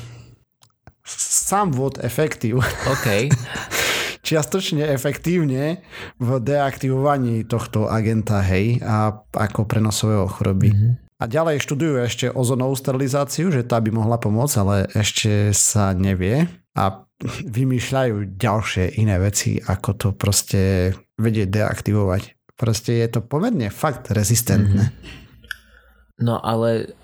somewhat 1.05 1.99
efektív. 2.01 2.63
OK. 2.87 3.07
čiastočne 4.25 4.89
efektívne 4.89 5.85
v 6.17 6.29
deaktivovaní 6.41 7.45
tohto 7.45 7.85
agenta, 7.85 8.41
hej, 8.41 8.81
a 8.81 9.13
ako 9.21 9.69
prenosového 9.69 10.25
choroby. 10.25 10.73
Mm-hmm. 10.73 10.91
A 11.15 11.23
ďalej 11.31 11.63
študujú 11.63 11.95
ešte 12.03 12.27
ozonovú 12.27 12.75
sterilizáciu, 12.75 13.47
že 13.53 13.63
tá 13.63 13.79
by 13.79 13.93
mohla 13.93 14.19
pomôcť, 14.19 14.55
ale 14.59 14.75
ešte 14.91 15.55
sa 15.55 15.95
nevie 15.95 16.49
a 16.75 17.07
vymýšľajú 17.47 18.35
ďalšie 18.35 18.99
iné 18.99 19.15
veci, 19.23 19.55
ako 19.63 19.89
to 19.95 20.07
proste 20.11 20.91
vedieť 21.15 21.47
deaktivovať. 21.47 22.35
Proste 22.55 22.95
je 22.95 23.07
to 23.11 23.19
pomerne 23.19 23.67
fakt 23.67 24.11
rezistentné. 24.11 24.91
Mm-hmm. 24.91 26.23
No 26.23 26.39
ale 26.39 26.95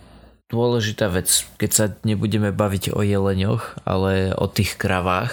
dôležitá 0.47 1.11
vec, 1.11 1.27
keď 1.59 1.71
sa 1.71 1.85
nebudeme 2.07 2.55
baviť 2.55 2.95
o 2.95 3.03
jeleňoch, 3.03 3.83
ale 3.83 4.31
o 4.31 4.47
tých 4.47 4.79
kravách, 4.79 5.31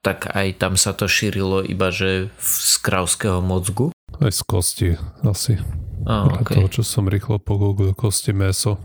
tak 0.00 0.32
aj 0.32 0.56
tam 0.56 0.80
sa 0.80 0.96
to 0.96 1.04
šírilo 1.04 1.60
iba, 1.60 1.92
že 1.92 2.32
z 2.40 2.74
kravského 2.80 3.44
mozgu. 3.44 3.92
Aj 4.16 4.32
z 4.32 4.40
kosti 4.48 4.88
asi. 5.20 5.60
A, 6.08 6.40
okay. 6.40 6.56
toho, 6.56 6.80
čo 6.80 6.82
som 6.84 7.04
rýchlo 7.04 7.36
pogooglil, 7.36 7.92
kosti 7.92 8.32
meso. 8.32 8.80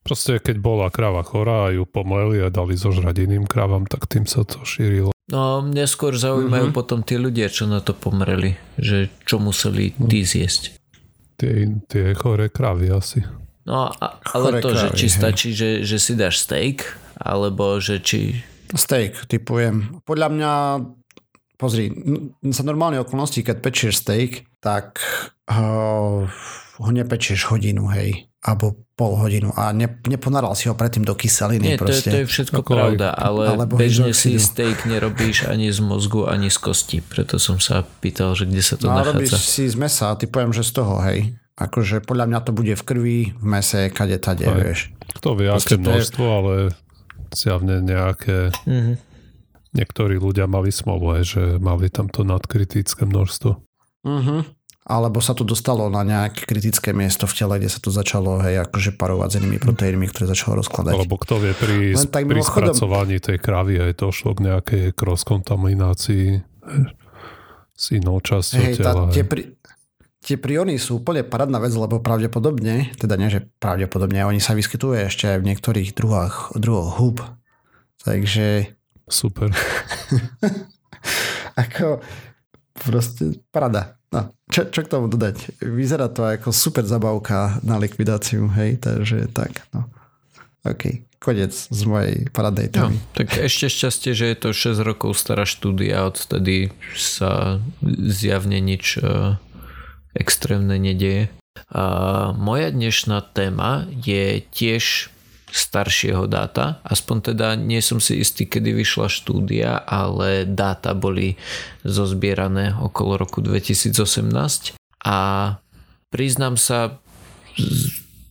Proste 0.00 0.40
keď 0.40 0.56
bola 0.56 0.88
krava 0.88 1.20
chorá 1.20 1.68
a 1.68 1.72
ju 1.76 1.84
pomleli 1.84 2.40
a 2.40 2.48
dali 2.48 2.72
zožrať 2.72 3.28
iným 3.28 3.44
kravám, 3.44 3.84
tak 3.84 4.08
tým 4.08 4.24
sa 4.24 4.48
to 4.48 4.64
šírilo. 4.64 5.12
No, 5.30 5.62
mňa 5.62 5.86
skôr 5.86 6.18
zaujímajú 6.18 6.70
mm-hmm. 6.70 6.78
potom 6.78 7.06
tí 7.06 7.14
ľudia, 7.14 7.46
čo 7.46 7.70
na 7.70 7.78
to 7.78 7.94
pomreli. 7.94 8.58
Že 8.74 9.10
čo 9.22 9.38
museli 9.38 9.94
tí 9.94 10.20
mhm. 10.22 10.28
zjesť. 10.28 10.62
Tie, 11.38 11.70
tie 11.88 12.12
choré 12.18 12.50
kravy 12.52 12.90
asi. 12.92 13.24
No, 13.64 13.88
a, 13.88 14.18
ale 14.34 14.58
choré 14.58 14.60
to, 14.60 14.70
kravy, 14.74 14.82
že 14.82 14.88
či 14.98 15.06
hej. 15.06 15.14
stačí, 15.14 15.48
že, 15.54 15.70
že 15.86 15.96
si 16.02 16.12
dáš 16.18 16.42
steak, 16.42 16.84
alebo 17.16 17.78
že 17.78 18.02
či 18.02 18.42
Steak, 18.70 19.26
typujem. 19.26 19.98
Podľa 20.06 20.28
mňa, 20.30 20.52
pozri, 21.58 21.90
sa 22.54 22.62
normálne 22.62 23.02
okolnosti, 23.02 23.42
keď 23.42 23.56
pečieš 23.58 24.06
steak, 24.06 24.46
tak 24.62 25.02
uh, 25.50 26.22
ho 26.78 26.90
nepečieš 26.90 27.50
hodinu, 27.50 27.90
hej, 27.90 28.30
alebo 28.46 28.78
pol 29.00 29.16
hodinu 29.16 29.48
a 29.56 29.72
ne, 29.72 29.88
neponaral 30.04 30.52
si 30.52 30.68
ho 30.68 30.76
predtým 30.76 31.08
do 31.08 31.16
kyseliny. 31.16 31.72
Nie, 31.72 31.80
to 31.80 31.88
je, 31.88 32.04
to 32.04 32.18
je 32.20 32.26
všetko 32.28 32.60
Ako 32.60 32.76
pravda, 32.76 33.08
ale 33.16 33.56
bežne 33.64 34.12
si 34.12 34.36
steak 34.36 34.84
nerobíš 34.84 35.48
ani 35.48 35.72
z 35.72 35.80
mozgu, 35.80 36.28
ani 36.28 36.52
z 36.52 36.60
kosti. 36.60 37.00
Preto 37.00 37.40
som 37.40 37.56
sa 37.56 37.80
pýtal, 38.04 38.36
že 38.36 38.44
kde 38.44 38.60
sa 38.60 38.76
to 38.76 38.92
no, 38.92 39.00
nachádza. 39.00 39.16
robíš 39.16 39.32
si 39.40 39.64
z 39.72 39.76
mesa, 39.80 40.12
typujem, 40.20 40.52
že 40.52 40.60
z 40.60 40.72
toho, 40.76 41.00
hej. 41.00 41.32
Akože 41.56 42.04
podľa 42.04 42.28
mňa 42.28 42.40
to 42.44 42.52
bude 42.52 42.76
v 42.76 42.82
krvi, 42.84 43.18
v 43.32 43.46
mese, 43.48 43.88
kade 43.88 44.20
tade, 44.20 44.44
vieš. 44.44 44.92
Kto 45.16 45.32
vie, 45.32 45.48
aké 45.48 45.80
množstvo, 45.80 46.24
je... 46.24 46.36
ale 46.36 46.54
zjavne 47.32 47.80
nejaké... 47.80 48.52
Mm-hmm. 48.68 48.96
Niektorí 49.70 50.18
ľudia 50.18 50.50
mali 50.50 50.74
smolu, 50.74 51.22
že 51.22 51.62
mali 51.62 51.86
tam 51.94 52.10
to 52.10 52.26
nadkritické 52.26 53.06
množstvo. 53.06 53.54
Mm-hmm. 54.02 54.40
Alebo 54.90 55.22
sa 55.22 55.38
to 55.38 55.46
dostalo 55.46 55.86
na 55.86 56.02
nejaké 56.02 56.42
kritické 56.42 56.90
miesto 56.90 57.30
v 57.30 57.34
tele, 57.38 57.54
kde 57.62 57.70
sa 57.70 57.78
to 57.78 57.94
začalo 57.94 58.42
hej, 58.42 58.66
akože 58.66 58.98
parovať 58.98 59.28
s 59.30 59.34
inými 59.38 59.62
proteínmi, 59.62 60.10
ktoré 60.10 60.26
začalo 60.26 60.58
rozkladať. 60.58 60.98
Alebo 60.98 61.14
kto 61.14 61.38
vie, 61.38 61.54
pri, 61.54 61.94
tak 61.94 62.26
pri 62.26 62.42
mimochodom... 62.42 62.74
spracovaní 62.74 63.22
tej 63.22 63.38
kravy 63.38 63.78
aj 63.78 63.92
došlo 63.94 64.34
k 64.34 64.50
nejakej 64.50 64.84
cross-kontaminácii 64.98 66.26
s 67.70 67.84
inou 67.94 68.18
časťou 68.18 68.66
hej, 68.66 68.74
tela. 68.74 69.06
Tá, 69.06 69.14
tie, 69.14 69.22
pri, 69.22 69.54
tie 70.26 70.36
priony 70.42 70.74
sú 70.82 70.98
úplne 70.98 71.22
parádna 71.22 71.62
vec, 71.62 71.70
lebo 71.70 72.02
pravdepodobne, 72.02 72.90
teda 72.98 73.14
nie, 73.14 73.30
že 73.30 73.46
pravdepodobne, 73.62 74.26
oni 74.26 74.42
sa 74.42 74.58
vyskytujú 74.58 75.06
ešte 75.06 75.30
aj 75.30 75.38
v 75.38 75.46
niektorých 75.54 75.94
druhách, 75.94 76.58
druhoch 76.58 76.98
hub. 76.98 77.22
Takže... 78.02 78.74
Super. 79.06 79.54
ako 81.60 82.00
proste 82.76 83.40
parada. 83.52 83.99
No, 84.10 84.34
čo, 84.50 84.66
čo 84.66 84.82
k 84.82 84.90
tomu 84.90 85.06
dodať? 85.06 85.62
Vyzerá 85.62 86.10
to 86.10 86.26
ako 86.26 86.50
super 86.50 86.82
zabavka 86.82 87.62
na 87.62 87.78
likvidáciu, 87.78 88.50
hej, 88.58 88.82
takže 88.82 89.30
tak, 89.30 89.62
no. 89.70 89.86
OK, 90.66 91.06
konec 91.22 91.54
z 91.54 91.82
mojej 91.86 92.26
paradnej 92.34 92.68
témy. 92.68 92.98
No, 92.98 93.06
tak 93.14 93.38
ešte 93.38 93.70
šťastie, 93.70 94.12
že 94.12 94.26
je 94.34 94.36
to 94.36 94.50
6 94.50 94.82
rokov 94.82 95.14
stará 95.14 95.46
štúdia, 95.46 96.04
odtedy 96.04 96.74
sa 96.98 97.62
zjavne 98.04 98.58
nič 98.58 98.98
uh, 98.98 99.38
extrémne 100.12 100.74
nedieje. 100.76 101.30
A 101.70 101.84
moja 102.34 102.74
dnešná 102.74 103.22
téma 103.30 103.86
je 103.94 104.42
tiež 104.42 105.14
staršieho 105.50 106.30
dáta, 106.30 106.78
aspoň 106.86 107.34
teda 107.34 107.58
nie 107.58 107.82
som 107.82 107.98
si 107.98 108.22
istý, 108.22 108.46
kedy 108.46 108.70
vyšla 108.74 109.10
štúdia, 109.10 109.82
ale 109.82 110.46
dáta 110.46 110.94
boli 110.94 111.34
zozbierané 111.82 112.78
okolo 112.78 113.18
roku 113.18 113.42
2018 113.42 114.78
a 115.04 115.18
priznám 116.14 116.54
sa, 116.54 116.98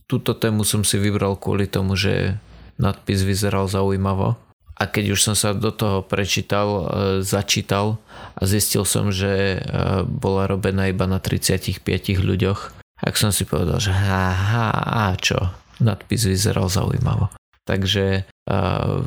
túto 0.08 0.32
tému 0.34 0.64
som 0.64 0.82
si 0.82 0.96
vybral 0.96 1.36
kvôli 1.36 1.70
tomu, 1.70 1.94
že 1.94 2.40
nadpis 2.80 3.22
vyzeral 3.22 3.68
zaujímavo. 3.68 4.34
A 4.80 4.88
keď 4.88 5.12
už 5.12 5.20
som 5.20 5.36
sa 5.36 5.52
do 5.52 5.68
toho 5.68 6.00
prečítal, 6.00 6.68
e, 6.68 6.84
začítal 7.20 8.00
a 8.32 8.48
zistil 8.48 8.88
som, 8.88 9.12
že 9.12 9.60
e, 9.60 9.68
bola 10.08 10.48
robená 10.48 10.88
iba 10.88 11.04
na 11.04 11.20
35 11.20 11.84
ľuďoch, 12.16 12.60
tak 13.04 13.14
som 13.20 13.28
si 13.28 13.44
povedal, 13.44 13.76
že 13.76 13.92
ha, 13.92 14.72
a 14.72 15.12
čo, 15.20 15.52
nadpis 15.80 16.28
vyzeral 16.28 16.68
zaujímavo. 16.68 17.32
Takže 17.64 18.24
uh, 18.24 19.04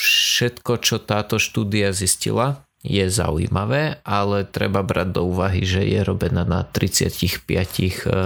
všetko, 0.00 0.72
čo 0.82 0.96
táto 1.02 1.38
štúdia 1.38 1.90
zistila, 1.90 2.62
je 2.80 3.04
zaujímavé, 3.12 4.00
ale 4.08 4.48
treba 4.48 4.80
brať 4.80 5.20
do 5.20 5.28
úvahy, 5.28 5.68
že 5.68 5.84
je 5.84 6.00
robená 6.00 6.48
na 6.48 6.64
35 6.64 7.44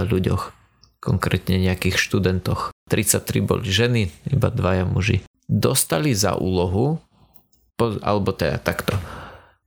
ľuďoch, 0.07 0.43
konkrétne 1.03 1.59
nejakých 1.59 1.99
študentoch. 1.99 2.71
33 2.87 3.43
boli 3.43 3.67
ženy, 3.67 4.01
iba 4.31 4.47
dvaja 4.47 4.87
muži. 4.87 5.27
Dostali 5.51 6.15
za 6.15 6.39
úlohu, 6.39 7.03
alebo 7.99 8.31
teda 8.31 8.55
takto, 8.63 8.95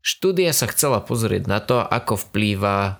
štúdia 0.00 0.56
sa 0.56 0.64
chcela 0.72 1.04
pozrieť 1.04 1.44
na 1.44 1.60
to, 1.60 1.84
ako 1.84 2.16
vplýva 2.16 2.96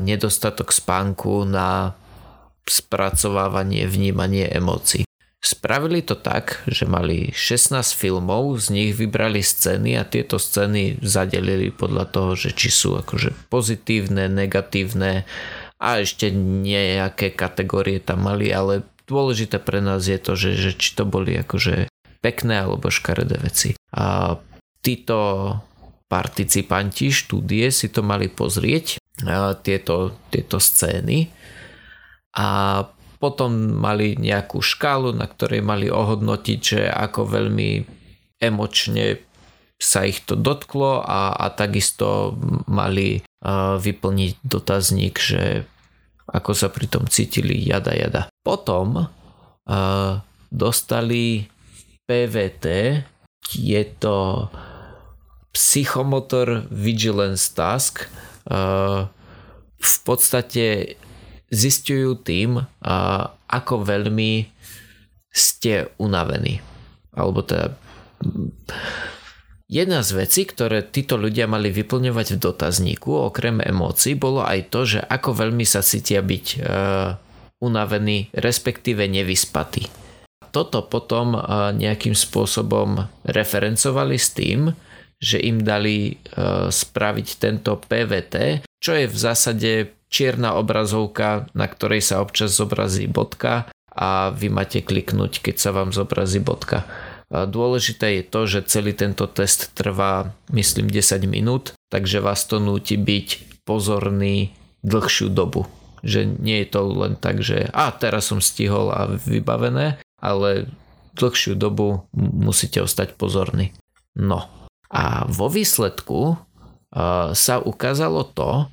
nedostatok 0.00 0.72
spánku 0.72 1.44
na 1.44 1.94
spracovávanie, 2.70 3.90
vnímanie 3.90 4.46
emócií. 4.46 5.02
Spravili 5.40 6.04
to 6.04 6.14
tak, 6.14 6.62
že 6.68 6.84
mali 6.84 7.32
16 7.32 7.96
filmov, 7.96 8.60
z 8.60 8.66
nich 8.76 8.90
vybrali 8.92 9.40
scény 9.40 9.96
a 9.96 10.04
tieto 10.04 10.36
scény 10.36 11.00
zadelili 11.00 11.72
podľa 11.72 12.12
toho, 12.12 12.32
že 12.36 12.52
či 12.52 12.68
sú 12.68 13.00
akože 13.00 13.50
pozitívne, 13.50 14.28
negatívne 14.28 15.24
a 15.80 15.88
ešte 15.98 16.28
nejaké 16.36 17.32
kategórie 17.32 18.04
tam 18.04 18.28
mali, 18.28 18.52
ale 18.52 18.84
dôležité 19.08 19.56
pre 19.58 19.80
nás 19.80 20.04
je 20.04 20.20
to, 20.20 20.36
že, 20.36 20.60
že 20.60 20.70
či 20.76 20.92
to 20.92 21.08
boli 21.08 21.40
akože 21.40 21.88
pekné 22.20 22.60
alebo 22.60 22.92
škaredé 22.92 23.40
veci. 23.40 23.72
A 23.96 24.36
títo 24.84 25.18
participanti 26.12 27.08
štúdie 27.08 27.72
si 27.72 27.88
to 27.88 28.04
mali 28.04 28.28
pozrieť, 28.28 29.00
tieto, 29.64 30.16
tieto 30.32 30.56
scény 30.56 31.39
a 32.36 32.48
potom 33.20 33.52
mali 33.76 34.16
nejakú 34.16 34.64
škálu, 34.64 35.12
na 35.12 35.28
ktorej 35.28 35.60
mali 35.60 35.92
ohodnotiť, 35.92 36.58
že 36.60 36.80
ako 36.88 37.28
veľmi 37.28 37.84
emočne 38.40 39.20
sa 39.80 40.04
ich 40.08 40.24
to 40.24 40.36
dotklo 40.36 41.04
a, 41.04 41.36
a 41.36 41.46
takisto 41.52 42.36
mali 42.68 43.20
uh, 43.20 43.76
vyplniť 43.80 44.44
dotazník, 44.44 45.16
že 45.20 45.64
ako 46.28 46.52
sa 46.52 46.68
pri 46.72 46.86
tom 46.88 47.04
cítili 47.08 47.60
jada 47.60 47.92
jada. 47.92 48.22
Potom 48.44 49.08
uh, 49.08 50.12
dostali 50.52 51.48
PVT, 52.08 52.64
je 53.56 53.82
to 53.98 54.48
Psychomotor 55.50 56.70
Vigilance 56.70 57.50
Task. 57.52 58.06
Uh, 58.46 59.10
v 59.80 59.96
podstate 60.04 60.96
zistujú 61.50 62.18
tým, 62.22 62.62
ako 63.50 63.74
veľmi 63.82 64.46
ste 65.30 65.90
unavení. 65.98 66.62
Alebo 67.14 67.42
teda 67.42 67.74
Jedna 69.70 70.02
z 70.02 70.26
vecí, 70.26 70.50
ktoré 70.50 70.82
títo 70.82 71.14
ľudia 71.14 71.46
mali 71.46 71.70
vyplňovať 71.70 72.34
v 72.34 72.42
dotazníku, 72.42 73.30
okrem 73.30 73.62
emócií, 73.62 74.18
bolo 74.18 74.42
aj 74.42 74.66
to, 74.66 74.80
že 74.82 74.98
ako 74.98 75.46
veľmi 75.46 75.62
sa 75.62 75.78
cítia 75.78 76.26
byť 76.26 76.46
uh, 76.58 77.14
unavení, 77.62 78.34
respektíve 78.34 79.06
nevyspatí. 79.06 79.86
Toto 80.50 80.82
potom 80.90 81.38
uh, 81.38 81.70
nejakým 81.70 82.18
spôsobom 82.18 83.06
referencovali 83.22 84.18
s 84.18 84.34
tým, 84.34 84.74
že 85.22 85.38
im 85.38 85.62
dali 85.62 86.18
uh, 86.18 86.66
spraviť 86.66 87.28
tento 87.38 87.78
PVT, 87.78 88.66
čo 88.82 88.98
je 88.98 89.06
v 89.06 89.16
zásade 89.16 89.70
čierna 90.10 90.58
obrazovka, 90.58 91.46
na 91.54 91.70
ktorej 91.70 92.02
sa 92.02 92.18
občas 92.20 92.52
zobrazí 92.52 93.06
bodka 93.06 93.70
a 93.94 94.34
vy 94.34 94.50
máte 94.50 94.82
kliknúť, 94.82 95.38
keď 95.38 95.56
sa 95.56 95.70
vám 95.70 95.94
zobrazí 95.94 96.42
bodka. 96.42 96.84
Dôležité 97.30 98.18
je 98.18 98.24
to, 98.26 98.40
že 98.50 98.66
celý 98.66 98.90
tento 98.90 99.30
test 99.30 99.70
trvá, 99.78 100.34
myslím, 100.50 100.90
10 100.90 101.30
minút, 101.30 101.78
takže 101.86 102.18
vás 102.18 102.42
to 102.50 102.58
núti 102.58 102.98
byť 102.98 103.62
pozorný 103.62 104.50
dlhšiu 104.82 105.30
dobu. 105.30 105.70
Že 106.02 106.42
nie 106.42 106.66
je 106.66 106.68
to 106.74 106.80
len 106.90 107.14
tak, 107.14 107.38
že 107.38 107.70
a 107.70 107.94
teraz 107.94 108.34
som 108.34 108.42
stihol 108.42 108.90
a 108.90 109.14
vybavené, 109.14 110.02
ale 110.18 110.66
dlhšiu 111.14 111.54
dobu 111.54 112.02
musíte 112.18 112.82
ostať 112.82 113.14
pozorní. 113.14 113.70
No 114.18 114.50
a 114.90 115.22
vo 115.30 115.46
výsledku 115.46 116.34
sa 117.30 117.54
ukázalo 117.62 118.26
to, 118.26 118.66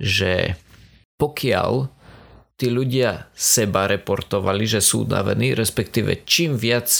že 0.00 0.56
pokiaľ 1.18 1.90
tí 2.58 2.66
ľudia 2.70 3.30
seba 3.34 3.86
reportovali, 3.86 4.66
že 4.66 4.82
sú 4.82 5.06
unavení, 5.06 5.54
respektíve 5.54 6.26
čím 6.26 6.58
viac 6.58 6.90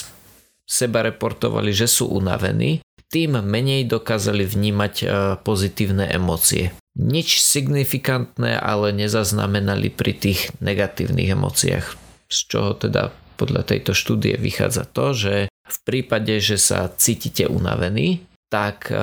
seba 0.69 1.03
reportovali, 1.03 1.75
že 1.75 1.91
sú 1.91 2.13
unavení, 2.13 2.85
tým 3.09 3.41
menej 3.41 3.89
dokázali 3.89 4.45
vnímať 4.45 4.95
e, 5.01 5.07
pozitívne 5.41 6.13
emócie. 6.13 6.77
Nič 6.99 7.41
signifikantné 7.41 8.61
ale 8.61 8.93
nezaznamenali 8.93 9.89
pri 9.89 10.13
tých 10.13 10.53
negatívnych 10.61 11.33
emóciách. 11.33 11.87
Z 12.29 12.39
čoho 12.53 12.77
teda 12.77 13.17
podľa 13.41 13.65
tejto 13.65 13.97
štúdie 13.97 14.37
vychádza 14.37 14.85
to, 14.85 15.17
že 15.17 15.35
v 15.49 15.79
prípade, 15.89 16.37
že 16.43 16.61
sa 16.61 16.93
cítite 16.93 17.49
unavení, 17.49 18.29
tak 18.53 18.93
e, 18.93 18.97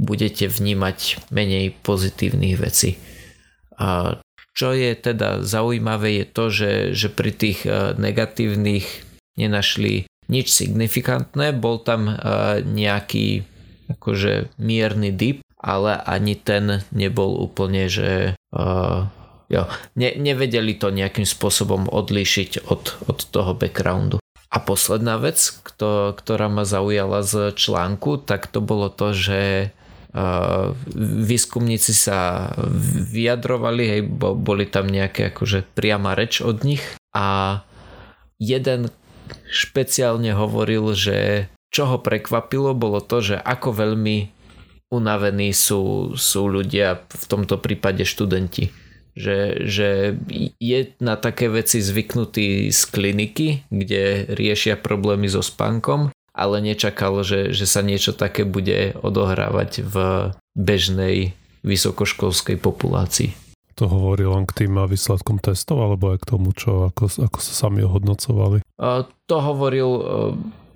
budete 0.00 0.48
vnímať 0.48 1.28
menej 1.28 1.76
pozitívnych 1.84 2.56
vecí. 2.56 2.96
A 3.76 4.20
čo 4.56 4.72
je 4.72 4.96
teda 4.96 5.44
zaujímavé 5.44 6.24
je 6.24 6.26
to, 6.26 6.44
že, 6.48 6.72
že 6.96 7.08
pri 7.12 7.32
tých 7.32 7.68
e, 7.68 7.92
negatívnych 8.00 8.88
nenašli 9.36 10.08
nič 10.32 10.46
signifikantné, 10.48 11.52
bol 11.52 11.76
tam 11.78 12.08
e, 12.08 12.14
nejaký 12.64 13.44
akože 13.92 14.56
mierny 14.58 15.12
dip, 15.12 15.44
ale 15.60 16.00
ani 16.02 16.34
ten 16.34 16.82
nebol 16.90 17.38
úplne, 17.42 17.86
že 17.90 18.34
uh, 18.54 19.06
jo, 19.50 19.62
ne, 19.98 20.10
nevedeli 20.14 20.74
to 20.74 20.90
nejakým 20.90 21.26
spôsobom 21.26 21.90
odlíšiť 21.90 22.66
od, 22.66 22.82
od 23.06 23.18
toho 23.30 23.54
backgroundu. 23.54 24.18
A 24.46 24.56
posledná 24.62 25.18
vec, 25.18 25.42
kto, 25.66 26.14
ktorá 26.14 26.46
ma 26.46 26.62
zaujala 26.62 27.26
z 27.26 27.50
článku, 27.54 28.22
tak 28.22 28.46
to 28.46 28.62
bolo 28.62 28.88
to, 28.88 29.10
že 29.10 29.70
výskumníci 30.96 31.92
sa 31.92 32.50
vyjadrovali, 33.10 33.82
hej, 33.86 34.02
boli 34.18 34.64
tam 34.68 34.88
nejaké 34.88 35.34
akože 35.34 35.66
priama 35.74 36.14
reč 36.14 36.40
od 36.40 36.62
nich 36.62 36.82
a 37.16 37.60
jeden 38.36 38.92
špeciálne 39.50 40.32
hovoril, 40.36 40.92
že 40.94 41.48
čo 41.72 41.88
ho 41.90 41.98
prekvapilo 42.00 42.72
bolo 42.72 43.02
to, 43.02 43.20
že 43.20 43.36
ako 43.36 43.74
veľmi 43.74 44.32
unavení 44.94 45.50
sú, 45.50 46.14
sú 46.14 46.46
ľudia, 46.46 47.02
v 47.10 47.24
tomto 47.26 47.58
prípade 47.58 48.06
študenti. 48.06 48.70
Že, 49.16 49.38
že 49.64 49.88
je 50.60 50.80
na 51.00 51.16
také 51.16 51.48
veci 51.48 51.80
zvyknutý 51.80 52.68
z 52.68 52.80
kliniky, 52.92 53.64
kde 53.72 54.28
riešia 54.28 54.76
problémy 54.76 55.24
so 55.26 55.40
spánkom 55.40 56.12
ale 56.36 56.60
nečakal, 56.60 57.24
že, 57.24 57.56
že 57.56 57.64
sa 57.64 57.80
niečo 57.80 58.12
také 58.12 58.44
bude 58.44 58.92
odohrávať 59.00 59.80
v 59.88 59.96
bežnej 60.52 61.32
vysokoškolskej 61.64 62.60
populácii. 62.60 63.32
To 63.76 63.88
hovorí 63.88 64.24
len 64.24 64.48
k 64.48 64.64
tým 64.64 64.76
výsledkom 64.88 65.40
testov, 65.40 65.84
alebo 65.84 66.12
aj 66.12 66.24
k 66.24 66.28
tomu, 66.28 66.52
čo, 66.52 66.92
ako, 66.92 67.28
ako 67.28 67.38
sa 67.40 67.52
sami 67.66 67.84
ohodnocovali? 67.84 68.64
To 69.28 69.36
hovoril, 69.36 69.90
e, 69.90 70.02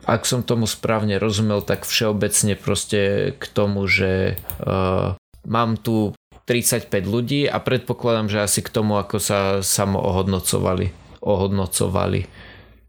ak 0.05 0.29
som 0.29 0.45
tomu 0.45 0.69
správne 0.69 1.17
rozumel, 1.17 1.65
tak 1.65 1.89
všeobecne 1.89 2.57
proste 2.61 3.33
k 3.37 3.45
tomu, 3.53 3.85
že 3.85 4.41
uh, 4.65 5.15
mám 5.45 5.77
tu 5.77 6.17
35 6.49 6.89
ľudí 7.05 7.45
a 7.47 7.61
predpokladám, 7.61 8.27
že 8.33 8.43
asi 8.43 8.61
k 8.65 8.73
tomu, 8.73 8.97
ako 8.97 9.21
sa 9.21 9.41
samo 9.61 10.01
ohodnocovali. 10.01 10.91
Ohodnocovali. 11.21 12.27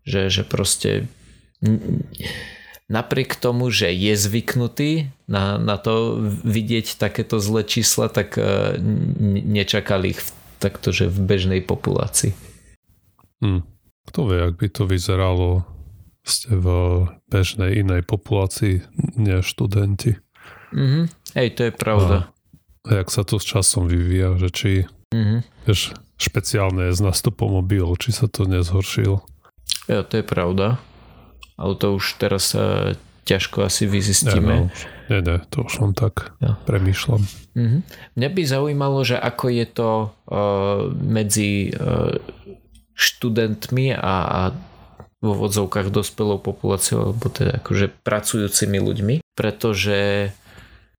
Že, 0.08 0.22
že 0.34 0.44
proste 0.48 1.06
napriek 2.92 3.40
tomu, 3.40 3.72
že 3.72 3.88
je 3.96 4.14
zvyknutý 4.20 5.16
na, 5.32 5.56
na 5.56 5.80
to 5.80 6.20
vidieť 6.44 7.00
takéto 7.00 7.40
zlé 7.40 7.64
čísla, 7.64 8.12
tak 8.12 8.36
uh, 8.36 8.76
nečakali 9.24 10.12
ich 10.12 10.22
takto, 10.60 10.92
že 10.92 11.08
v 11.08 11.20
bežnej 11.24 11.62
populácii. 11.64 12.36
Hmm. 13.40 13.64
Kto 14.12 14.28
vie, 14.28 14.40
ak 14.44 14.60
by 14.60 14.68
to 14.68 14.84
vyzeralo 14.84 15.64
ste 16.22 16.54
v 16.54 16.68
bežnej 17.34 17.82
inej 17.82 18.06
populácii, 18.06 18.86
nie 19.18 19.42
študenti. 19.42 20.22
Mm-hmm. 20.70 21.06
Hej, 21.34 21.48
to 21.58 21.62
je 21.66 21.74
pravda. 21.74 22.30
A, 22.86 23.02
jak 23.02 23.10
sa 23.10 23.26
to 23.26 23.42
s 23.42 23.46
časom 23.50 23.90
vyvíja, 23.90 24.38
že 24.38 24.50
či 24.54 24.72
mm-hmm. 25.10 25.66
vieš, 25.66 25.98
špeciálne 26.22 26.94
je 26.94 26.94
s 26.94 27.02
nástupom 27.02 27.50
mobilu, 27.50 27.98
či 27.98 28.14
sa 28.14 28.30
to 28.30 28.46
nezhoršilo. 28.46 29.26
Ja, 29.90 30.06
to 30.06 30.22
je 30.22 30.26
pravda 30.26 30.78
ale 31.62 31.78
to 31.78 31.94
už 31.94 32.18
teraz 32.18 32.58
uh, 32.58 32.98
ťažko 33.30 33.70
asi 33.70 33.86
vyzistíme. 33.86 34.66
Nie, 34.66 34.74
no, 34.74 35.14
nie, 35.14 35.20
nie, 35.22 35.38
to 35.54 35.70
už 35.70 35.74
len 35.86 35.94
tak 35.94 36.34
ja. 36.42 36.58
premýšľam. 36.66 37.22
Mm-hmm. 37.54 37.82
Mňa 38.18 38.30
by 38.34 38.42
zaujímalo, 38.42 39.00
že 39.06 39.18
ako 39.22 39.46
je 39.54 39.66
to 39.70 39.92
uh, 40.10 40.90
medzi 40.90 41.70
uh, 41.70 42.18
študentmi 42.98 43.94
a, 43.94 44.16
a 44.26 44.42
vo 45.22 45.34
vodzovkách 45.38 45.94
dospelou 45.94 46.42
populáciou, 46.42 47.14
alebo 47.14 47.30
teda 47.30 47.62
akože 47.62 47.94
pracujúcimi 48.02 48.82
ľuďmi, 48.82 49.16
pretože 49.38 50.34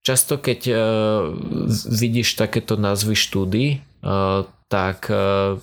často 0.07 0.39
keď 0.39 0.61
uh, 0.71 0.79
vidíš 1.91 2.39
takéto 2.39 2.79
názvy 2.79 3.19
štúdy, 3.19 3.65
uh, 4.07 4.47
tak 4.71 5.11
uh, 5.11 5.59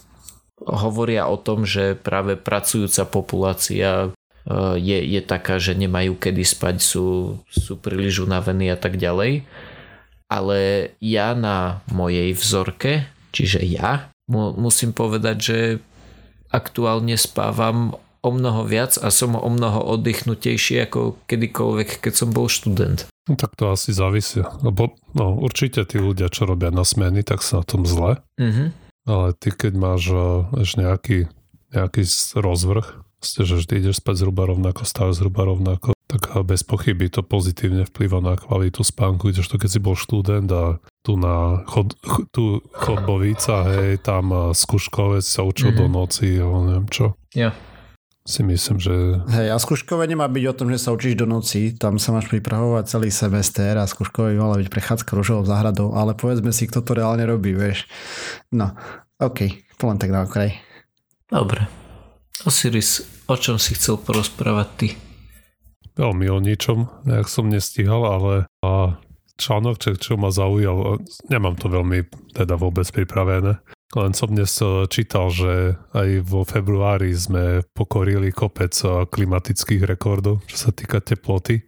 hovoria 0.59 1.31
o 1.31 1.39
tom, 1.39 1.63
že 1.63 1.95
práve 1.95 2.35
pracujúca 2.35 3.07
populácia 3.07 4.11
je, 4.79 4.97
je 5.03 5.21
taká, 5.21 5.59
že 5.61 5.75
nemajú 5.75 6.15
kedy 6.15 6.43
spať, 6.45 6.75
sú, 6.81 7.39
sú 7.49 7.73
príliš 7.77 8.23
unavení 8.23 8.71
a 8.71 8.77
tak 8.79 8.95
ďalej. 8.97 9.43
Ale 10.29 10.59
ja 11.01 11.33
na 11.33 11.81
mojej 11.89 12.33
vzorke, 12.37 13.09
čiže 13.33 13.65
ja, 13.65 14.13
mu, 14.29 14.53
musím 14.53 14.93
povedať, 14.93 15.37
že 15.41 15.57
aktuálne 16.53 17.17
spávam 17.17 17.97
o 18.19 18.29
mnoho 18.29 18.67
viac 18.67 18.99
a 18.99 19.09
som 19.09 19.33
o 19.33 19.49
mnoho 19.49 19.79
oddychnutejší 19.95 20.85
ako 20.89 21.17
kedykoľvek, 21.25 22.03
keď 22.03 22.13
som 22.13 22.29
bol 22.29 22.51
študent. 22.51 23.07
No 23.29 23.37
tak 23.37 23.55
to 23.55 23.69
asi 23.69 23.93
závisí. 23.93 24.41
Lebo 24.65 24.97
no, 25.13 25.37
určite 25.37 25.85
tí 25.85 26.01
ľudia, 26.01 26.27
čo 26.33 26.49
robia 26.49 26.73
na 26.73 26.83
smeny, 26.83 27.21
tak 27.21 27.45
sa 27.45 27.61
na 27.61 27.65
tom 27.65 27.85
zle. 27.85 28.19
Mm-hmm. 28.41 28.67
Ale 29.07 29.27
ty, 29.37 29.49
keď 29.53 29.73
máš 29.77 30.03
ešte 30.57 30.77
nejaký, 30.81 31.19
nejaký 31.73 32.03
rozvrh, 32.37 33.08
ste, 33.19 33.43
že 33.43 33.59
vždy 33.59 33.73
ideš 33.83 33.99
spať 33.99 34.23
zhruba 34.23 34.47
rovnako, 34.47 34.87
stávaš 34.87 35.19
zhruba 35.19 35.47
rovnako, 35.47 35.91
tak 36.09 36.25
bez 36.41 36.65
pochyby 36.65 37.11
to 37.11 37.21
pozitívne 37.21 37.85
vplýva 37.85 38.23
na 38.23 38.33
kvalitu 38.33 38.81
spánku, 38.81 39.29
to 39.29 39.55
keď 39.61 39.69
si 39.69 39.79
bol 39.79 39.93
študent 39.93 40.49
a 40.49 40.81
tu 41.05 41.19
na 41.19 41.61
chod, 41.69 41.93
tu 42.33 42.63
chodbovica, 42.73 43.69
hej, 43.69 44.01
tam 44.01 44.51
skúškovec 44.55 45.21
sa 45.21 45.45
učil 45.45 45.75
mm-hmm. 45.75 45.85
do 45.85 45.93
noci, 45.93 46.27
alebo 46.39 46.57
neviem 46.65 46.87
čo. 46.89 47.05
Ja. 47.37 47.53
Si 48.29 48.45
myslím, 48.45 48.77
že... 48.77 48.93
Hej, 49.25 49.47
a 49.53 49.57
skúškové 49.57 50.05
nemá 50.05 50.29
byť 50.29 50.43
o 50.49 50.57
tom, 50.57 50.67
že 50.69 50.77
sa 50.77 50.93
učíš 50.93 51.17
do 51.17 51.25
noci, 51.25 51.73
tam 51.73 51.97
sa 51.97 52.13
máš 52.13 52.29
pripravovať 52.29 52.85
celý 52.85 53.09
semester 53.09 53.73
a 53.73 53.89
skúškové 53.89 54.33
by 54.33 54.37
mala 54.37 54.55
byť 54.61 54.69
prechádzka 54.69 55.11
ružovou 55.17 55.45
záhradou, 55.49 55.97
ale 55.97 56.13
povedzme 56.13 56.53
si, 56.53 56.69
kto 56.69 56.85
to 56.85 56.93
reálne 56.93 57.25
robí, 57.25 57.57
vieš. 57.57 57.89
No, 58.53 58.77
OK, 59.17 59.49
to 59.81 59.83
len 59.89 59.97
tak 59.97 60.13
na 60.13 60.29
okraj. 60.29 60.57
Dobre. 61.29 61.78
Osiris, 62.47 63.03
o 63.27 63.35
čom 63.35 63.59
si 63.59 63.75
chcel 63.75 63.99
porozprávať 63.99 64.67
ty? 64.79 64.87
Veľmi 65.99 66.31
o 66.31 66.39
ničom, 66.39 66.87
nejak 67.03 67.27
som 67.27 67.51
nestíhal, 67.51 68.07
ale 68.07 68.33
a 68.63 68.95
článok, 69.39 69.75
čo, 69.79 69.89
čo 69.95 70.13
ma 70.15 70.31
zaujal, 70.31 71.03
nemám 71.31 71.55
to 71.59 71.71
veľmi 71.71 72.07
teda 72.35 72.59
vôbec 72.59 72.87
pripravené. 72.91 73.59
Len 73.89 74.11
som 74.13 74.29
dnes 74.29 74.53
e, 74.61 74.85
čítal, 74.85 75.33
že 75.33 75.73
aj 75.97 76.21
vo 76.21 76.45
februári 76.45 77.09
sme 77.15 77.65
pokorili 77.73 78.29
kopec 78.29 78.69
e, 78.85 79.09
klimatických 79.09 79.81
rekordov, 79.81 80.45
čo 80.45 80.69
sa 80.69 80.69
týka 80.69 81.01
teploty. 81.01 81.65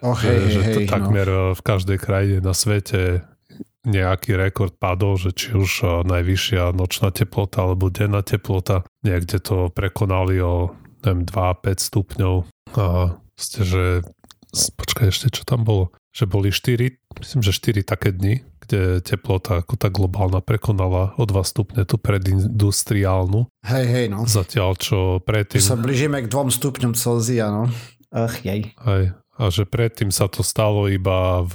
Oh, 0.00 0.14
hej, 0.14 0.54
že 0.54 0.60
hej, 0.62 0.74
to 0.78 0.80
hej, 0.86 0.88
takmer 0.88 1.26
no. 1.26 1.52
v 1.58 1.60
každej 1.60 1.98
krajine 1.98 2.38
na 2.38 2.54
svete 2.54 3.26
nejaký 3.86 4.34
rekord 4.34 4.74
padol, 4.74 5.14
že 5.14 5.30
či 5.30 5.54
už 5.54 6.02
najvyššia 6.06 6.74
nočná 6.74 7.14
teplota 7.14 7.62
alebo 7.62 7.92
denná 7.92 8.26
teplota, 8.26 8.82
niekde 9.06 9.38
to 9.38 9.70
prekonali 9.70 10.42
o 10.42 10.74
neviem, 11.06 11.22
2-5 11.22 11.78
stupňov 11.78 12.36
a 12.74 12.86
ste, 13.38 13.62
že 13.62 13.84
počkaj 14.50 15.14
ešte, 15.14 15.30
čo 15.30 15.46
tam 15.46 15.62
bolo? 15.62 15.94
Že 16.10 16.24
boli 16.26 16.50
4, 16.50 16.90
myslím, 17.22 17.40
že 17.46 17.54
4 17.54 17.86
také 17.86 18.10
dni, 18.10 18.42
kde 18.66 18.98
teplota 18.98 19.62
ako 19.62 19.78
tá 19.78 19.88
globálna 19.94 20.42
prekonala 20.42 21.14
o 21.14 21.22
2 21.22 21.38
stupne 21.46 21.86
tú 21.86 22.02
predindustriálnu. 22.02 23.46
Hej, 23.62 23.86
hej, 23.86 24.06
no. 24.10 24.26
Zatiaľ, 24.26 24.74
čo 24.74 25.22
predtým... 25.22 25.62
Že 25.62 25.70
sa 25.70 25.78
blížime 25.78 26.18
k 26.26 26.26
2 26.26 26.50
stupňom 26.50 26.92
Celzia, 26.98 27.54
no. 27.54 27.70
Ach, 28.10 28.34
jej. 28.42 28.74
Hej. 28.74 29.14
A 29.38 29.42
že 29.54 29.62
predtým 29.70 30.10
sa 30.10 30.26
to 30.26 30.42
stalo 30.42 30.90
iba 30.90 31.46
v 31.46 31.54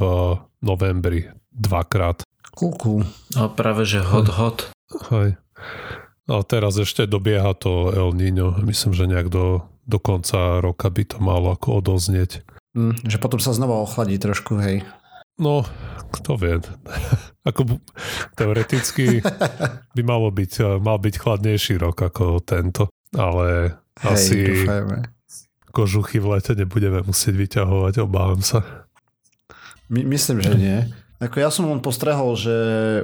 novembri 0.63 1.27
dvakrát. 1.53 2.25
Kúku. 2.53 3.01
A 3.33 3.49
práve, 3.49 3.85
že 3.85 4.01
hot, 4.01 4.29
hot. 4.29 4.57
Hej. 5.09 5.37
A 6.29 6.39
teraz 6.45 6.77
ešte 6.79 7.09
dobieha 7.09 7.51
to 7.57 7.91
El 7.91 8.13
Niño. 8.15 8.61
Myslím, 8.63 8.93
že 8.93 9.09
nejak 9.09 9.27
do, 9.27 9.65
do 9.83 9.97
konca 9.99 10.61
roka 10.63 10.87
by 10.87 11.03
to 11.03 11.17
malo 11.19 11.51
ako 11.51 11.83
odoznieť. 11.83 12.45
Mm, 12.73 12.95
že 13.05 13.17
potom 13.19 13.37
sa 13.37 13.53
znova 13.53 13.81
ochladí 13.83 14.15
trošku, 14.17 14.57
hej. 14.61 14.87
No, 15.37 15.65
kto 16.13 16.37
vie. 16.37 16.61
ako 17.49 17.81
teoreticky 18.37 19.19
by 19.97 20.01
malo 20.05 20.31
byť, 20.31 20.79
mal 20.79 21.01
byť 21.01 21.15
chladnejší 21.19 21.75
rok 21.81 21.99
ako 21.99 22.39
tento, 22.39 22.87
ale 23.11 23.77
hej, 23.99 24.07
asi 24.07 24.39
dúfajme. 24.63 24.97
kožuchy 25.75 26.17
v 26.23 26.27
lete 26.37 26.53
nebudeme 26.55 27.03
musieť 27.03 27.35
vyťahovať, 27.35 27.93
obávam 27.99 28.39
sa. 28.39 28.87
My, 29.91 30.07
myslím, 30.07 30.39
že 30.39 30.53
nie. 30.55 30.77
Ako 31.21 31.35
ja 31.37 31.49
som 31.53 31.69
len 31.69 31.83
postrehol, 31.83 32.33
že 32.33 32.55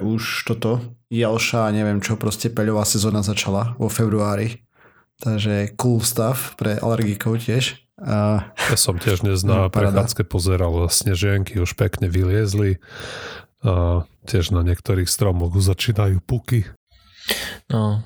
už 0.02 0.48
toto 0.50 0.82
Jalša, 1.10 1.74
neviem 1.74 2.02
čo, 2.02 2.18
proste 2.22 2.54
peľová 2.54 2.86
sezóna 2.86 3.26
začala 3.26 3.74
vo 3.82 3.90
februári. 3.90 4.62
Takže 5.20 5.76
cool 5.76 6.00
stuff 6.00 6.56
pre 6.56 6.80
alergikov 6.80 7.44
tiež. 7.44 7.76
A... 8.00 8.48
Ja 8.56 8.78
som 8.80 8.96
tiež 8.96 9.28
dnes 9.28 9.44
na 9.44 9.68
prechádzke 9.74 10.24
pozeral, 10.24 10.88
snežienky 10.88 11.60
už 11.60 11.76
pekne 11.76 12.08
vyliezli. 12.08 12.80
A 13.60 14.08
tiež 14.24 14.56
na 14.56 14.64
niektorých 14.64 15.10
stromoch 15.10 15.52
už 15.52 15.76
začínajú 15.76 16.24
puky. 16.24 16.64
No, 17.68 18.02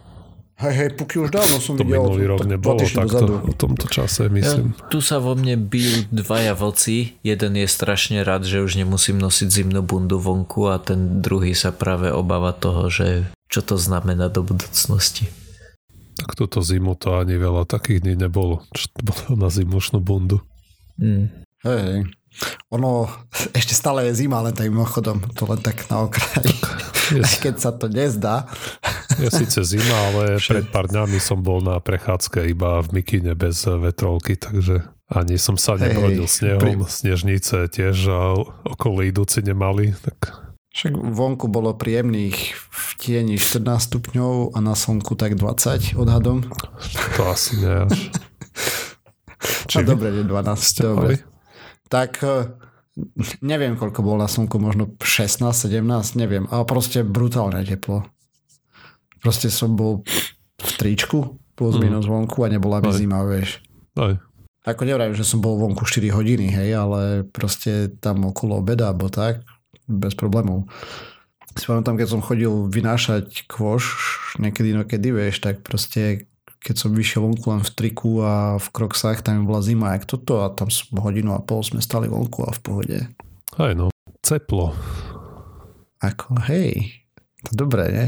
Hej, 0.64 0.76
hej, 0.80 0.90
puky 0.96 1.20
už 1.20 1.36
dávno 1.36 1.60
som 1.60 1.76
to 1.76 1.84
videl. 1.84 2.08
minulý 2.08 2.24
rok 2.32 2.48
nebolo 2.48 2.80
takto 2.80 3.44
v 3.44 3.56
tomto 3.60 3.92
čase, 3.92 4.32
myslím. 4.32 4.72
Ja, 4.72 4.88
tu 4.88 5.04
sa 5.04 5.20
vo 5.20 5.36
mne 5.36 5.60
bijú 5.60 6.08
dvaja 6.08 6.56
vlci. 6.56 7.20
Jeden 7.20 7.60
je 7.60 7.68
strašne 7.68 8.24
rád, 8.24 8.48
že 8.48 8.64
už 8.64 8.80
nemusím 8.80 9.20
nosiť 9.20 9.48
zimnú 9.52 9.84
bundu 9.84 10.16
vonku 10.24 10.72
a 10.72 10.80
ten 10.80 11.20
druhý 11.20 11.52
sa 11.52 11.76
práve 11.76 12.16
obáva 12.16 12.56
toho, 12.56 12.88
že 12.88 13.28
čo 13.52 13.60
to 13.60 13.76
znamená 13.76 14.32
do 14.32 14.40
budúcnosti. 14.40 15.28
Tak 16.16 16.40
túto 16.40 16.64
zimu 16.64 16.96
to 16.96 17.20
ani 17.20 17.36
veľa 17.36 17.68
takých 17.68 18.08
dní 18.08 18.16
nebolo. 18.16 18.64
Čo 18.72 18.88
to 18.96 19.00
bolo 19.04 19.32
na 19.36 19.52
zimušnú 19.52 20.00
bundu. 20.00 20.40
Mm. 20.96 21.28
Hej, 21.68 21.80
hej. 21.84 22.00
Ono 22.74 23.06
ešte 23.54 23.78
stále 23.78 24.10
je 24.10 24.26
zima, 24.26 24.42
len 24.42 24.56
tak 24.56 24.72
mimochodom, 24.72 25.22
to 25.38 25.46
len 25.46 25.60
tak 25.60 25.86
na 25.92 26.08
okraj. 26.08 26.48
Yes. 27.12 27.36
Keď 27.44 27.56
sa 27.60 27.76
to 27.76 27.92
nezdá. 27.92 28.48
Je 29.24 29.32
síce 29.32 29.60
zima, 29.64 29.96
ale 30.12 30.36
pred 30.44 30.68
pár 30.68 30.92
dňami 30.92 31.16
som 31.24 31.40
bol 31.40 31.64
na 31.64 31.80
prechádzke 31.80 32.44
iba 32.52 32.84
v 32.84 33.00
mikine 33.00 33.32
bez 33.40 33.64
vetrovky, 33.64 34.36
takže 34.36 34.84
ani 35.08 35.40
som 35.40 35.56
sa 35.56 35.80
nebrodil 35.80 36.28
snehom. 36.28 36.60
Pri... 36.60 36.76
Snežnice 36.84 37.72
tiež 37.72 38.12
okolo 38.68 39.00
idúci 39.08 39.40
nemali. 39.40 39.96
Tak... 39.96 40.44
Však 40.76 40.94
vonku 40.98 41.48
bolo 41.48 41.72
príjemných 41.72 42.58
v 42.60 42.88
tieni 43.00 43.40
14 43.40 43.94
stupňov 43.94 44.54
a 44.54 44.60
na 44.60 44.76
slnku 44.76 45.16
tak 45.16 45.40
20 45.40 45.96
odhadom. 45.96 46.44
To 47.16 47.22
asi 47.32 47.64
nie 47.64 47.72
až. 47.88 47.98
Či... 49.72 49.76
No 49.80 49.96
dobre, 49.96 50.12
12. 50.12 50.84
Dobre. 50.84 51.24
Tak 51.88 52.20
neviem, 53.42 53.78
koľko 53.78 54.00
bolo 54.06 54.22
na 54.22 54.30
slnku, 54.30 54.58
možno 54.62 54.94
16, 55.02 55.46
17, 55.70 56.20
neviem, 56.20 56.46
ale 56.50 56.64
proste 56.66 57.02
brutálne 57.02 57.62
teplo. 57.66 58.06
Proste 59.24 59.48
som 59.48 59.80
bol 59.80 60.04
v 60.60 60.72
tričku 60.76 61.40
plus 61.56 61.80
mm. 61.80 61.82
minus 61.82 62.06
vonku 62.06 62.44
a 62.44 62.52
nebola 62.52 62.84
mi 62.84 62.92
zima, 62.92 63.24
vieš. 63.24 63.64
Aj. 63.96 64.20
Ako 64.64 64.88
nevrajím, 64.88 65.16
že 65.16 65.28
som 65.28 65.44
bol 65.44 65.60
vonku 65.60 65.84
4 65.84 66.12
hodiny, 66.12 66.48
hej, 66.48 66.76
ale 66.76 67.28
proste 67.28 67.92
tam 68.00 68.28
okolo 68.32 68.64
obeda, 68.64 68.92
alebo 68.92 69.12
tak, 69.12 69.44
bez 69.92 70.16
problémov. 70.16 70.72
Si 71.54 71.68
pamätám, 71.68 72.00
keď 72.00 72.08
som 72.08 72.24
chodil 72.24 72.72
vynášať 72.72 73.46
kvoš, 73.46 73.84
niekedy 74.40 74.74
inokedy, 74.74 75.12
vieš, 75.12 75.44
tak 75.44 75.62
proste 75.62 76.32
keď 76.64 76.76
som 76.80 76.96
vyšiel 76.96 77.28
vonku 77.28 77.44
len 77.52 77.60
v 77.60 77.72
triku 77.76 78.24
a 78.24 78.56
v 78.56 78.68
kroksách, 78.72 79.20
tam 79.20 79.44
bola 79.44 79.60
zima, 79.60 80.00
jak 80.00 80.08
toto 80.08 80.48
a 80.48 80.50
tam 80.50 80.72
hodinu 80.96 81.36
a 81.36 81.44
pol 81.44 81.60
sme 81.60 81.84
stali 81.84 82.08
vonku 82.08 82.48
a 82.48 82.56
v 82.56 82.60
pohode. 82.64 83.00
Aj 83.60 83.72
no, 83.76 83.92
ceplo. 84.24 84.72
Ako, 86.00 86.40
hej, 86.48 87.04
to 87.44 87.52
dobré, 87.68 87.92
nie? 87.92 88.08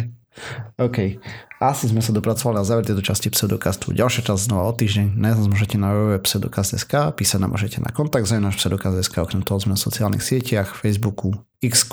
OK. 0.75 1.17
Asi 1.63 1.87
sme 1.87 2.03
sa 2.03 2.11
dopracovali 2.11 2.59
na 2.59 2.67
záver 2.67 2.83
tejto 2.83 2.99
časti 2.99 3.31
Pseudokastu. 3.31 3.95
Ďalšia 3.95 4.27
časť 4.27 4.51
znova 4.51 4.67
o 4.69 4.73
týždeň. 4.75 5.15
Nájsť 5.15 5.37
nás 5.39 5.49
môžete 5.49 5.75
na 5.79 5.89
www.pseudokast.sk, 5.95 6.93
písať 7.15 7.39
nám 7.39 7.55
môžete 7.55 7.79
na 7.79 7.89
kontakt 7.95 8.27
za 8.27 8.37
náš 8.43 8.59
Pseudokast.sk, 8.59 9.15
okrem 9.23 9.41
toho 9.41 9.57
sme 9.63 9.73
na 9.73 9.79
sociálnych 9.79 10.21
sieťach, 10.21 10.75
Facebooku, 10.75 11.31
x 11.63 11.87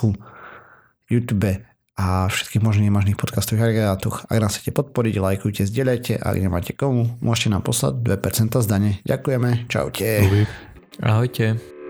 YouTube 1.07 1.63
a 1.93 2.25
všetkých 2.25 2.63
možných 2.65 2.89
nemožných 2.89 3.19
podcastových 3.19 3.69
agregátoch. 3.69 4.25
Ak 4.25 4.41
nás 4.41 4.57
chcete 4.57 4.73
podporiť, 4.73 5.13
lajkujte, 5.21 5.69
zdieľajte, 5.69 6.17
ak 6.17 6.35
nemáte 6.41 6.73
komu, 6.73 7.13
môžete 7.21 7.53
nám 7.53 7.61
poslať 7.61 8.01
2% 8.01 8.49
zdane. 8.65 8.97
Ďakujeme, 9.05 9.69
čaute. 9.69 10.25
Ahojte. 10.99 11.82